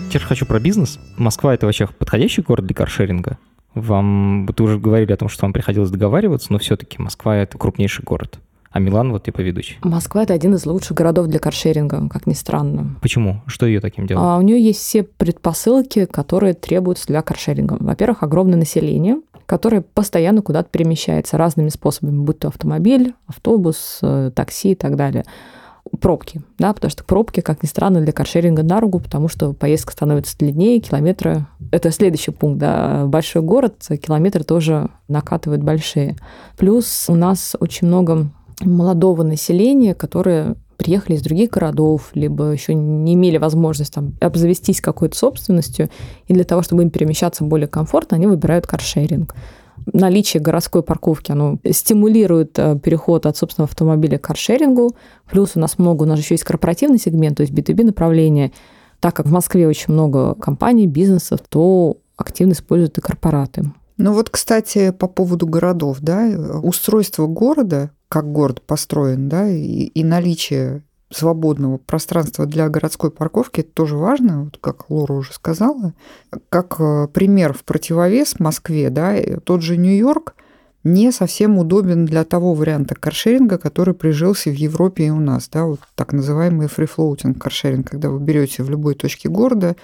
[0.08, 0.98] Теперь хочу про бизнес.
[1.16, 3.38] Москва— это вообще подходящий город для каршеринга?
[3.74, 8.04] Вам, вы уже говорили о том, что вам приходилось договариваться, но все-таки Москва— это крупнейший
[8.04, 8.38] город.
[8.72, 9.76] А Милан вот типа ведущий.
[9.82, 12.96] Москва– это один из лучших городов для каршеринга, как ни странно.
[13.02, 13.42] Почему?
[13.46, 14.24] Что ее таким делает?
[14.24, 17.76] А у нее есть все предпосылки, которые требуются для каршеринга.
[17.78, 24.72] Во-первых, огромное население, которое постоянно куда-то перемещается разными способами, будь то автомобиль, автобус, э, такси
[24.72, 25.24] и так далее
[26.00, 29.92] пробки, да, потому что пробки, как ни странно, для каршеринга на руку, потому что поездка
[29.92, 31.46] становится длиннее, километры...
[31.70, 33.06] Это следующий пункт, да.
[33.06, 36.16] Большой город, километры тоже накатывают большие.
[36.56, 38.30] Плюс у нас очень много
[38.64, 45.16] молодого населения, которые приехали из других городов, либо еще не имели возможность там, обзавестись какой-то
[45.16, 45.88] собственностью,
[46.26, 49.34] и для того, чтобы им перемещаться более комфортно, они выбирают каршеринг.
[49.92, 54.94] Наличие городской парковки, оно стимулирует э, переход от собственного автомобиля к каршерингу.
[55.28, 58.52] Плюс у нас много, у нас еще есть корпоративный сегмент, то есть B2B направление.
[59.00, 63.72] Так как в Москве очень много компаний, бизнесов, то активно используют и корпораты.
[64.02, 66.26] Ну вот, кстати, по поводу городов, да,
[66.60, 73.70] устройство города, как город построен, да, и, и наличие свободного пространства для городской парковки, это
[73.70, 75.94] тоже важно, вот как Лора уже сказала.
[76.48, 80.34] Как э, пример в противовес Москве, да, тот же Нью-Йорк
[80.82, 85.64] не совсем удобен для того варианта каршеринга, который прижился в Европе и у нас, да,
[85.64, 89.76] вот так называемый free-floating каршеринг, когда вы берете в любой точке города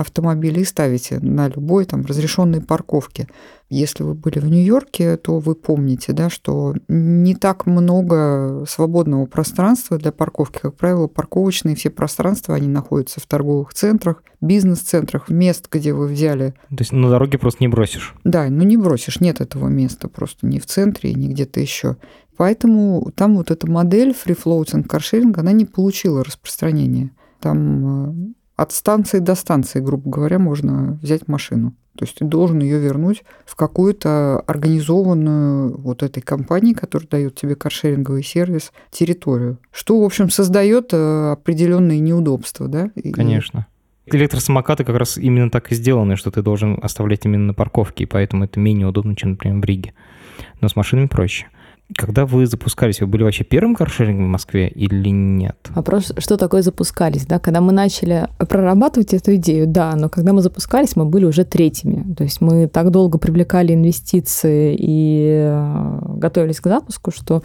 [0.00, 3.28] автомобили и ставите на любой там разрешенной парковке.
[3.68, 9.98] Если вы были в Нью-Йорке, то вы помните, да, что не так много свободного пространства
[9.98, 10.58] для парковки.
[10.62, 16.54] Как правило, парковочные все пространства, они находятся в торговых центрах, бизнес-центрах, мест, где вы взяли.
[16.68, 18.14] То есть на дороге просто не бросишь?
[18.22, 21.96] Да, ну не бросишь, нет этого места просто ни в центре, ни где-то еще.
[22.36, 27.10] Поэтому там вот эта модель free-floating каршеринга, она не получила распространения.
[27.40, 31.74] Там э, от станции до станции, грубо говоря, можно взять машину.
[31.96, 37.54] То есть ты должен ее вернуть в какую-то организованную вот этой компании, которая дает тебе
[37.54, 39.58] каршеринговый сервис, территорию.
[39.70, 42.90] Что, в общем, создает э, определенные неудобства, да?
[43.14, 43.66] Конечно.
[44.06, 48.06] Электросамокаты как раз именно так и сделаны, что ты должен оставлять именно на парковке, и
[48.06, 49.94] поэтому это менее удобно, чем, например, в Риге.
[50.60, 51.46] Но с машинами проще.
[51.94, 55.56] Когда вы запускались, вы были вообще первым каршерингом в Москве или нет?
[55.70, 57.38] Вопрос, что такое запускались, да?
[57.38, 62.12] Когда мы начали прорабатывать эту идею, да, но когда мы запускались, мы были уже третьими.
[62.14, 67.44] То есть мы так долго привлекали инвестиции и э, готовились к запуску, что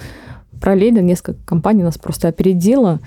[0.59, 2.99] параллельно несколько компаний нас просто опередило,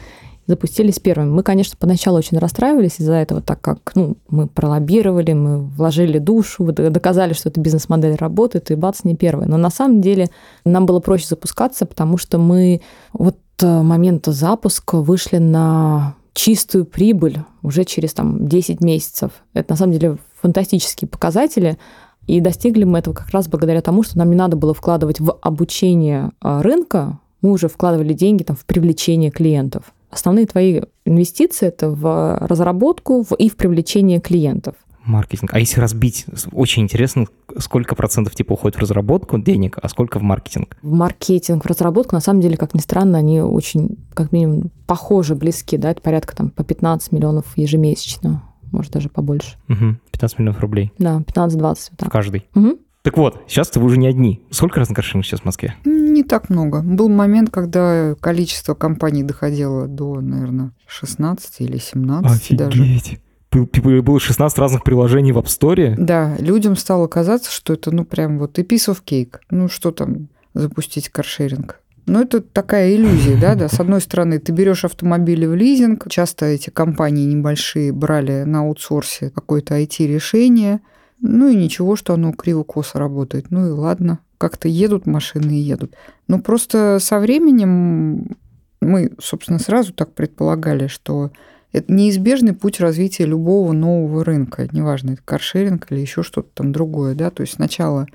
[0.46, 1.30] запустились первыми.
[1.30, 6.64] Мы, конечно, поначалу очень расстраивались из-за этого, так как ну, мы пролоббировали, мы вложили душу,
[6.72, 9.48] доказали, что эта бизнес-модель работает, и бац, не первые.
[9.48, 10.28] Но на самом деле
[10.64, 12.82] нам было проще запускаться, потому что мы
[13.12, 19.30] вот э, момента запуска вышли на чистую прибыль уже через там, 10 месяцев.
[19.54, 21.78] Это на самом деле фантастические показатели.
[22.26, 25.32] И достигли мы этого как раз благодаря тому, что нам не надо было вкладывать в
[25.42, 29.93] обучение э, рынка, мы уже вкладывали деньги там, в привлечение клиентов.
[30.14, 34.76] Основные твои инвестиции это в разработку и в привлечение клиентов.
[35.04, 35.52] Маркетинг.
[35.52, 37.26] А если разбить, очень интересно,
[37.58, 40.76] сколько процентов типа уходит в разработку денег, а сколько в маркетинг?
[40.82, 45.34] В маркетинг, в разработку, на самом деле, как ни странно, они очень, как минимум, похожи,
[45.34, 48.42] близки, да, это порядка там по 15 миллионов ежемесячно,
[48.72, 49.56] может даже побольше.
[49.68, 50.92] Угу, 15 миллионов рублей.
[50.98, 51.58] Да, 15-20.
[51.60, 52.08] Вот так.
[52.08, 52.46] В каждый.
[52.54, 52.78] Угу.
[53.04, 54.42] Так вот, сейчас вы уже не одни.
[54.50, 55.74] Сколько разных каршеринг сейчас в Москве?
[55.84, 56.80] Не так много.
[56.80, 63.20] Был момент, когда количество компаний доходило до, наверное, 16 или 17 Офигеть.
[63.52, 64.00] даже.
[64.00, 65.94] Было 16 разных приложений в App Store?
[65.98, 69.34] Да, людям стало казаться, что это, ну, прям вот и piece of cake.
[69.50, 71.82] Ну, что там запустить каршеринг?
[72.06, 73.68] Ну, это такая иллюзия, да, да.
[73.68, 76.08] С одной стороны, ты берешь автомобили в лизинг.
[76.08, 80.80] Часто эти компании небольшие брали на аутсорсе какое-то IT-решение–
[81.20, 83.50] ну и ничего, что оно криво-косо работает.
[83.50, 85.94] Ну и ладно, как-то едут машины и едут.
[86.28, 88.36] Но просто со временем
[88.80, 91.30] мы, собственно, сразу так предполагали, что
[91.72, 94.68] это неизбежный путь развития любого нового рынка.
[94.70, 97.14] Неважно, это каршеринг или еще что-то там другое.
[97.14, 97.30] Да?
[97.30, 98.06] То есть сначала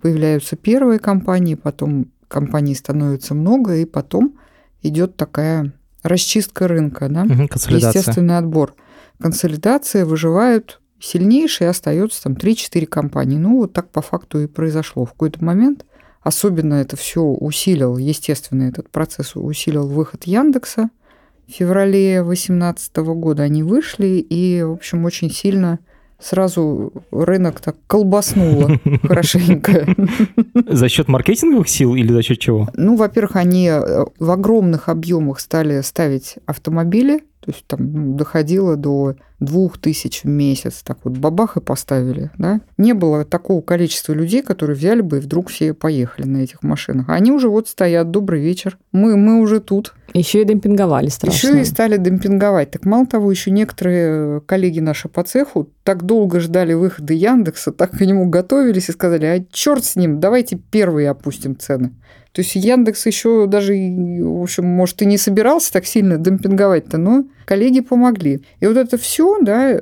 [0.00, 4.38] появляются первые компании, потом компаний становится много, и потом
[4.82, 5.72] идет такая
[6.02, 7.22] расчистка рынка, да?
[7.22, 8.74] Угу, естественный отбор.
[9.20, 13.36] Консолидация, выживают сильнейшей остается там 3-4 компании.
[13.36, 15.04] Ну, вот так по факту и произошло.
[15.04, 15.84] В какой-то момент
[16.22, 20.90] особенно это все усилил, естественно, этот процесс усилил выход Яндекса.
[21.48, 25.80] В феврале 2018 года они вышли, и, в общем, очень сильно
[26.20, 29.86] сразу рынок так колбаснуло хорошенько.
[30.68, 32.68] За счет маркетинговых сил или за счет чего?
[32.74, 38.76] Ну, во-первых, они э, в огромных объемах стали ставить автомобили, то есть там ну, доходило
[38.76, 40.82] до двух тысяч в месяц.
[40.84, 42.30] Так вот, бабах и поставили.
[42.38, 42.60] Да?
[42.78, 47.08] Не было такого количества людей, которые взяли бы и вдруг все поехали на этих машинах.
[47.08, 48.78] Они уже вот стоят, добрый вечер.
[48.92, 49.94] Мы, мы уже тут.
[50.14, 51.48] Еще и демпинговали страшно.
[51.48, 52.70] Еще и стали демпинговать.
[52.70, 57.90] Так мало того, еще некоторые коллеги наши по цеху так долго ждали выхода Яндекса, так
[57.90, 61.92] к нему готовились и сказали, а черт с ним, давайте первые опустим цены.
[62.32, 67.24] То есть Яндекс еще даже, в общем, может, и не собирался так сильно демпинговать-то, но
[67.44, 68.42] коллеги помогли.
[68.60, 69.78] И вот это все да, э,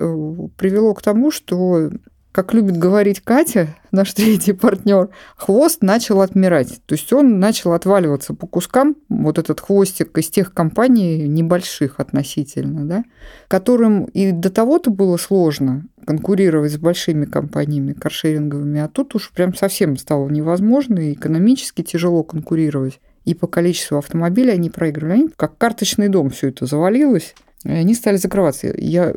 [0.57, 1.91] привело к тому, что
[2.33, 6.81] как любит говорить Катя, наш третий партнер, хвост начал отмирать.
[6.87, 12.85] То есть он начал отваливаться по кускам, вот этот хвостик из тех компаний небольших относительно,
[12.85, 13.05] да,
[13.49, 19.55] которым и до того-то было сложно конкурировать с большими компаниями каршеринговыми, а тут уж прям
[19.55, 23.01] совсем стало невозможно, и экономически тяжело конкурировать.
[23.25, 25.13] И по количеству автомобилей они проигрывали.
[25.13, 27.35] Они как карточный дом все это завалилось.
[27.65, 28.73] И они стали закрываться.
[28.77, 29.15] Я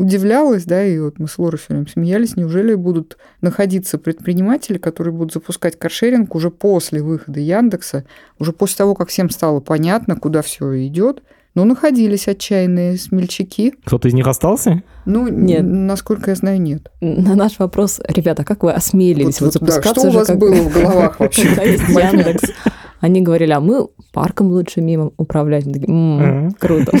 [0.00, 5.12] удивлялась, да, и вот мы с Лорой все время смеялись, неужели будут находиться предприниматели, которые
[5.12, 8.04] будут запускать каршеринг уже после выхода Яндекса,
[8.38, 11.22] уже после того, как всем стало понятно, куда все идет,
[11.54, 13.74] ну, находились отчаянные смельчаки.
[13.84, 14.82] Кто-то из них остался?
[15.04, 15.62] Ну, нет.
[15.64, 16.90] Насколько я знаю, нет.
[17.00, 19.94] На наш вопрос, ребята, как вы осмелились вот, вот запускаться?
[19.94, 20.38] Да, что у вас как...
[20.38, 21.48] было в головах вообще?
[21.48, 22.52] Яндекс.
[23.00, 25.64] Они говорили, а мы парком лучше умеем управлять.
[25.64, 26.92] Круто.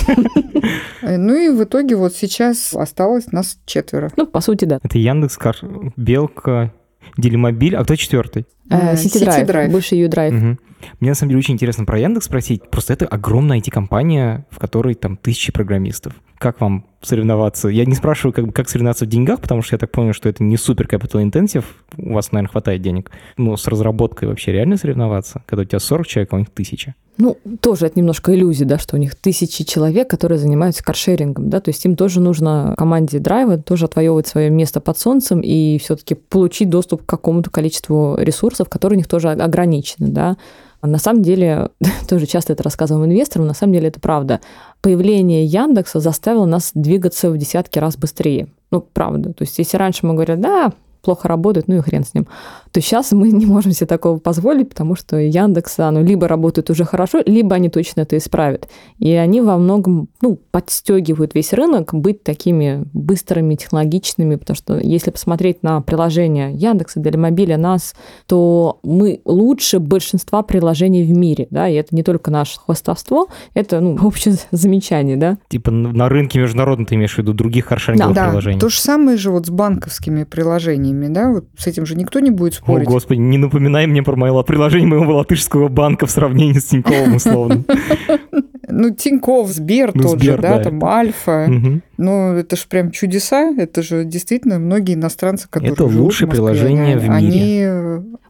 [1.02, 4.10] Ну и в итоге вот сейчас осталось нас четверо.
[4.16, 4.78] Ну, по сути, да.
[4.82, 5.38] Это Яндекс,
[5.96, 6.72] Белка,
[7.16, 8.46] Делимобиль, а кто четвертый?
[8.96, 10.58] Сити-драйв, бывший YouDrive.
[11.00, 12.70] Мне на самом деле очень интересно про Яндекс спросить.
[12.70, 16.14] Просто это огромная IT-компания, в которой там тысячи программистов.
[16.40, 17.68] Как вам соревноваться?
[17.68, 20.42] Я не спрашиваю, как, как соревноваться в деньгах, потому что я так понял, что это
[20.42, 21.66] не супер capital intensive.
[21.98, 23.10] У вас, наверное, хватает денег.
[23.36, 26.94] Но с разработкой вообще реально соревноваться, когда у тебя 40 человек, а у них тысяча?
[27.18, 31.60] Ну, тоже это немножко иллюзия, да, что у них тысячи человек, которые занимаются каршерингом, да,
[31.60, 36.14] то есть им тоже нужно команде драйва тоже отвоевывать свое место под солнцем и все-таки
[36.14, 40.38] получить доступ к какому-то количеству ресурсов, которые у них тоже ограничены, да.
[40.82, 41.70] На самом деле,
[42.08, 44.40] тоже часто это рассказываем инвесторам, на самом деле это правда.
[44.80, 48.48] Появление Яндекса заставило нас двигаться в десятки раз быстрее.
[48.70, 49.32] Ну, правда.
[49.32, 50.72] То есть, если раньше мы говорили, да,
[51.02, 52.28] плохо работает, ну и хрен с ним.
[52.72, 56.84] То сейчас мы не можем себе такого позволить, потому что Яндекс, оно либо работает уже
[56.84, 58.68] хорошо, либо они точно это исправят.
[58.98, 65.10] И они во многом ну, подстегивают весь рынок быть такими быстрыми, технологичными, потому что если
[65.10, 67.94] посмотреть на приложения Яндекса, Делимобиля, нас,
[68.26, 73.80] то мы лучше большинства приложений в мире, да, и это не только наше хвостовство, это,
[73.80, 75.38] ну, общее замечание, да.
[75.48, 78.56] Типа на рынке международном ты имеешь в виду других харшеринговых да, приложений?
[78.56, 81.94] Да, то же самое же вот с банковскими приложениями приложениями, да, вот с этим же
[81.94, 82.88] никто не будет спорить.
[82.88, 87.16] О, господи, не напоминай мне про мое приложение моего латышского банка в сравнении с Тиньковым
[87.16, 87.64] условно.
[88.72, 91.48] Ну, Тиньков, Сбер ну, тот же, да, там Альфа.
[91.96, 93.52] Ну, это же прям чудеса.
[93.58, 97.12] Это же действительно многие иностранцы, которые Это лучшее приложение в мире.
[97.12, 97.66] Они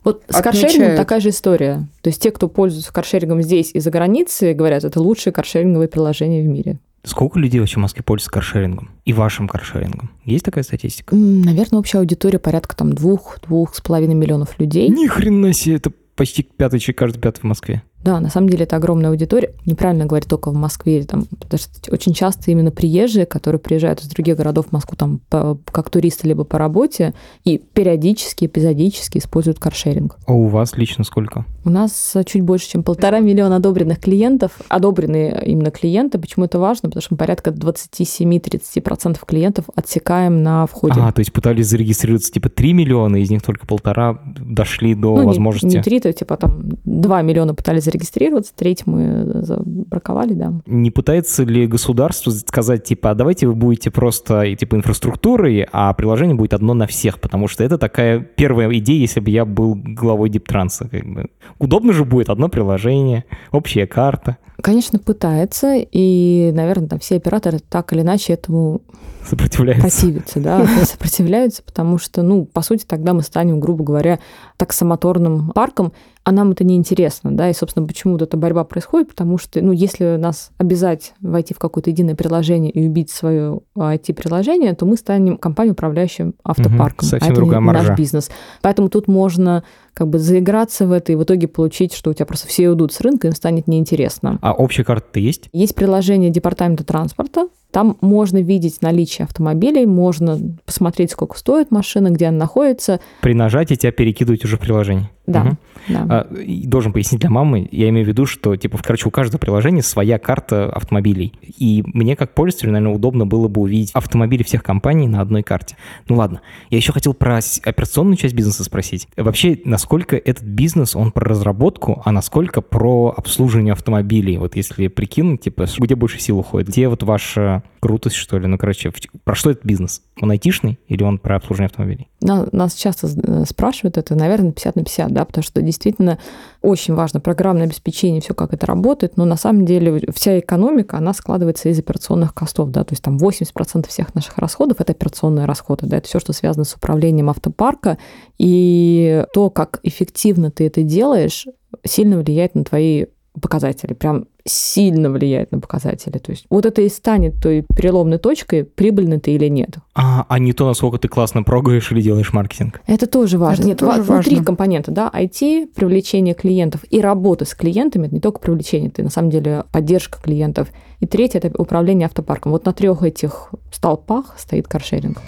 [0.02, 1.86] вот с каршерингом такая же история.
[2.00, 6.42] То есть те, кто пользуется каршерингом здесь и за границей, говорят, это лучшее каршеринговое приложение
[6.42, 6.78] в мире.
[7.02, 8.90] Сколько людей вообще в Москве пользуются каршерингом?
[9.04, 10.10] И вашим каршерингом?
[10.24, 11.16] Есть такая статистика?
[11.16, 14.88] Наверное, общая аудитория порядка там двух, двух с половиной миллионов людей.
[14.88, 17.82] Ни хрена себе, это почти пятый человек, каждый пятый в Москве.
[18.02, 19.52] Да, на самом деле это огромная аудитория.
[19.66, 21.04] Неправильно говорить только в Москве.
[21.04, 25.20] Там, потому что очень часто именно приезжие, которые приезжают из других городов в Москву там,
[25.28, 30.18] по, как туристы либо по работе, и периодически, эпизодически используют каршеринг.
[30.26, 31.44] А у вас лично сколько?
[31.64, 34.52] У нас чуть больше, чем полтора миллиона одобренных клиентов.
[34.68, 36.18] Одобренные именно клиенты.
[36.18, 36.88] Почему это важно?
[36.88, 41.00] Потому что мы порядка 27-30% клиентов отсекаем на входе.
[41.00, 45.26] А, то есть пытались зарегистрироваться типа 3 миллиона, из них только полтора дошли до ну,
[45.26, 45.66] возможности...
[45.66, 50.52] Не, не 3, то типа там 2 миллиона пытались зарегистрироваться, треть мы забраковали, да.
[50.66, 56.36] Не пытается ли государство сказать, типа, а давайте вы будете просто типа инфраструктурой, а приложение
[56.36, 60.30] будет одно на всех, потому что это такая первая идея, если бы я был главой
[60.30, 60.88] Диптранса.
[60.88, 61.26] Как бы.
[61.58, 64.38] Удобно же будет одно приложение, общая карта.
[64.62, 68.82] Конечно, пытается, и, наверное, там все операторы так или иначе этому
[69.24, 69.82] сопротивляются.
[69.82, 74.18] Противятся, да, сопротивляются, потому что, ну, по сути, тогда мы станем, грубо говоря,
[74.56, 75.92] таксомоторным парком,
[76.22, 79.72] а нам это неинтересно, да, и, собственно, почему вот эта борьба происходит, потому что, ну,
[79.72, 85.38] если нас обязать войти в какое-то единое приложение и убить свое IT-приложение, то мы станем
[85.38, 87.88] компанией, управляющей автопарком, угу, а это другая не маржа.
[87.88, 88.30] наш бизнес.
[88.60, 89.64] Поэтому тут можно
[89.94, 92.92] как бы заиграться в это и в итоге получить, что у тебя просто все уйдут
[92.92, 94.38] с рынка, им станет неинтересно.
[94.42, 95.48] А общая карта-то есть?
[95.52, 102.26] Есть приложение Департамента транспорта, там можно видеть наличие автомобилей, можно посмотреть, сколько стоит машина, где
[102.26, 102.98] она находится.
[103.20, 105.08] При нажатии тебя перекидывать уже в приложение.
[105.26, 105.58] Да, Мгм.
[105.88, 106.06] да.
[106.08, 106.28] А,
[106.66, 110.18] должен пояснить для мамы, я имею в виду, что, типа, короче, у каждого приложения своя
[110.18, 111.32] карта автомобилей.
[111.56, 115.76] И мне, как пользователю, наверное, удобно было бы увидеть автомобили всех компаний на одной карте.
[116.08, 116.40] Ну ладно.
[116.70, 119.06] Я еще хотел про операционную часть бизнеса спросить.
[119.16, 124.36] Вообще, насколько этот бизнес, он про разработку, а насколько про обслуживание автомобилей?
[124.36, 126.68] Вот если прикинуть, типа, где больше сил уходит?
[126.68, 128.46] Где вот ваша крутость, что ли?
[128.46, 128.92] Ну, короче,
[129.24, 130.02] про что этот бизнес?
[130.20, 132.09] Он айтишный или он про обслуживание автомобилей?
[132.20, 136.18] На- Нас часто э, спрашивают это, наверное, 50 на 50, да, потому что действительно
[136.60, 141.14] очень важно программное обеспечение, все как это работает, но на самом деле вся экономика, она
[141.14, 145.86] складывается из операционных костов, да, то есть там 80% всех наших расходов– это операционные расходы,
[145.86, 147.96] да, это все, что связано с управлением автопарка,
[148.38, 151.46] и то, как эффективно ты это делаешь,
[151.84, 153.06] сильно влияет на твои
[153.40, 156.18] показатели, прям сильно влияет на показатели.
[156.18, 159.78] То есть вот это и станет той переломной точкой, прибыльный ты или нет.
[159.94, 162.80] А, а не то, насколько ты классно прогаешь или делаешь маркетинг.
[162.86, 163.62] Это тоже важно.
[163.62, 164.44] Это Нет, тоже важно.
[164.44, 169.10] компонента, да, IT, привлечение клиентов и работа с клиентами, это не только привлечение, это на
[169.10, 170.68] самом деле поддержка клиентов.
[171.00, 172.52] И третье– это управление автопарком.
[172.52, 175.18] Вот на трех этих столпах стоит каршеринг.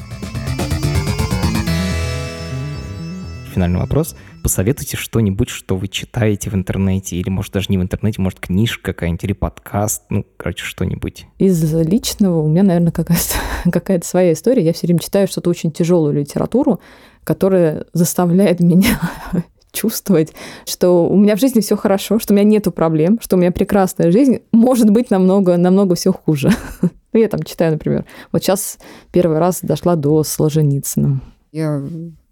[3.53, 4.17] Финальный вопрос.
[4.43, 8.93] Посоветуйте что-нибудь, что вы читаете в интернете, или, может, даже не в интернете, может, книжка
[8.93, 11.27] какая-нибудь, или подкаст, ну, короче, что-нибудь.
[11.39, 13.35] Из личного у меня, наверное, какая-то,
[13.71, 14.65] какая-то своя история.
[14.65, 16.81] Я все время читаю что-то очень тяжелую литературу,
[17.23, 18.99] которая заставляет меня
[19.73, 20.33] чувствовать,
[20.67, 23.53] что у меня в жизни все хорошо, что у меня нету проблем, что у меня
[23.53, 26.51] прекрасная жизнь, может быть намного, намного все хуже.
[27.15, 28.79] Ну, я там читаю, например, вот сейчас
[29.11, 31.21] первый раз дошла до Солженицына.
[31.53, 31.87] Я,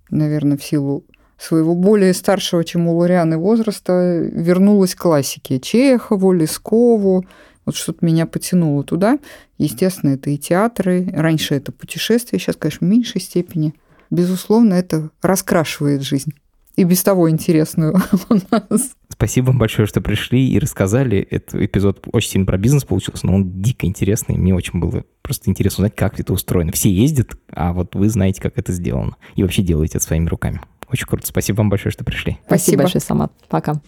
[0.08, 1.04] наверное, в силу
[1.40, 5.58] своего более старшего, чем у Лорианы возраста, вернулась к классике.
[5.58, 7.24] Чехову, Лескову.
[7.64, 9.18] Вот что-то меня потянуло туда.
[9.58, 11.08] Естественно, это и театры.
[11.12, 13.74] Раньше это путешествия, сейчас, конечно, в меньшей степени.
[14.10, 16.32] Безусловно, это раскрашивает жизнь.
[16.76, 17.94] И без того интересную
[18.28, 18.92] у нас.
[19.08, 21.18] Спасибо вам большое, что пришли и рассказали.
[21.30, 24.36] Этот эпизод очень сильно про бизнес получился, но он дико интересный.
[24.36, 26.72] Мне очень было просто интересно узнать, как это устроено.
[26.72, 29.16] Все ездят, а вот вы знаете, как это сделано.
[29.36, 30.60] И вообще делаете это своими руками.
[30.92, 31.26] Очень круто.
[31.26, 32.38] Спасибо вам большое, что пришли.
[32.46, 32.82] Спасибо, Спасибо.
[32.82, 33.32] большое, Самат.
[33.48, 33.80] Пока.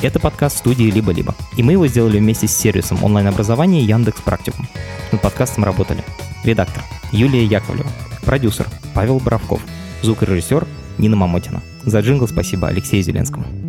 [0.00, 1.34] Это подкаст студии «Либо-либо».
[1.56, 4.68] И мы его сделали вместе с сервисом онлайн-образования Яндекс Практикум.
[5.10, 6.04] Над подкастом работали
[6.44, 7.90] редактор Юлия Яковлева,
[8.24, 9.60] продюсер Павел Боровков,
[10.02, 10.66] звукорежиссер
[10.98, 11.62] Нина Мамотина.
[11.84, 13.67] За джингл спасибо Алексею Зеленскому.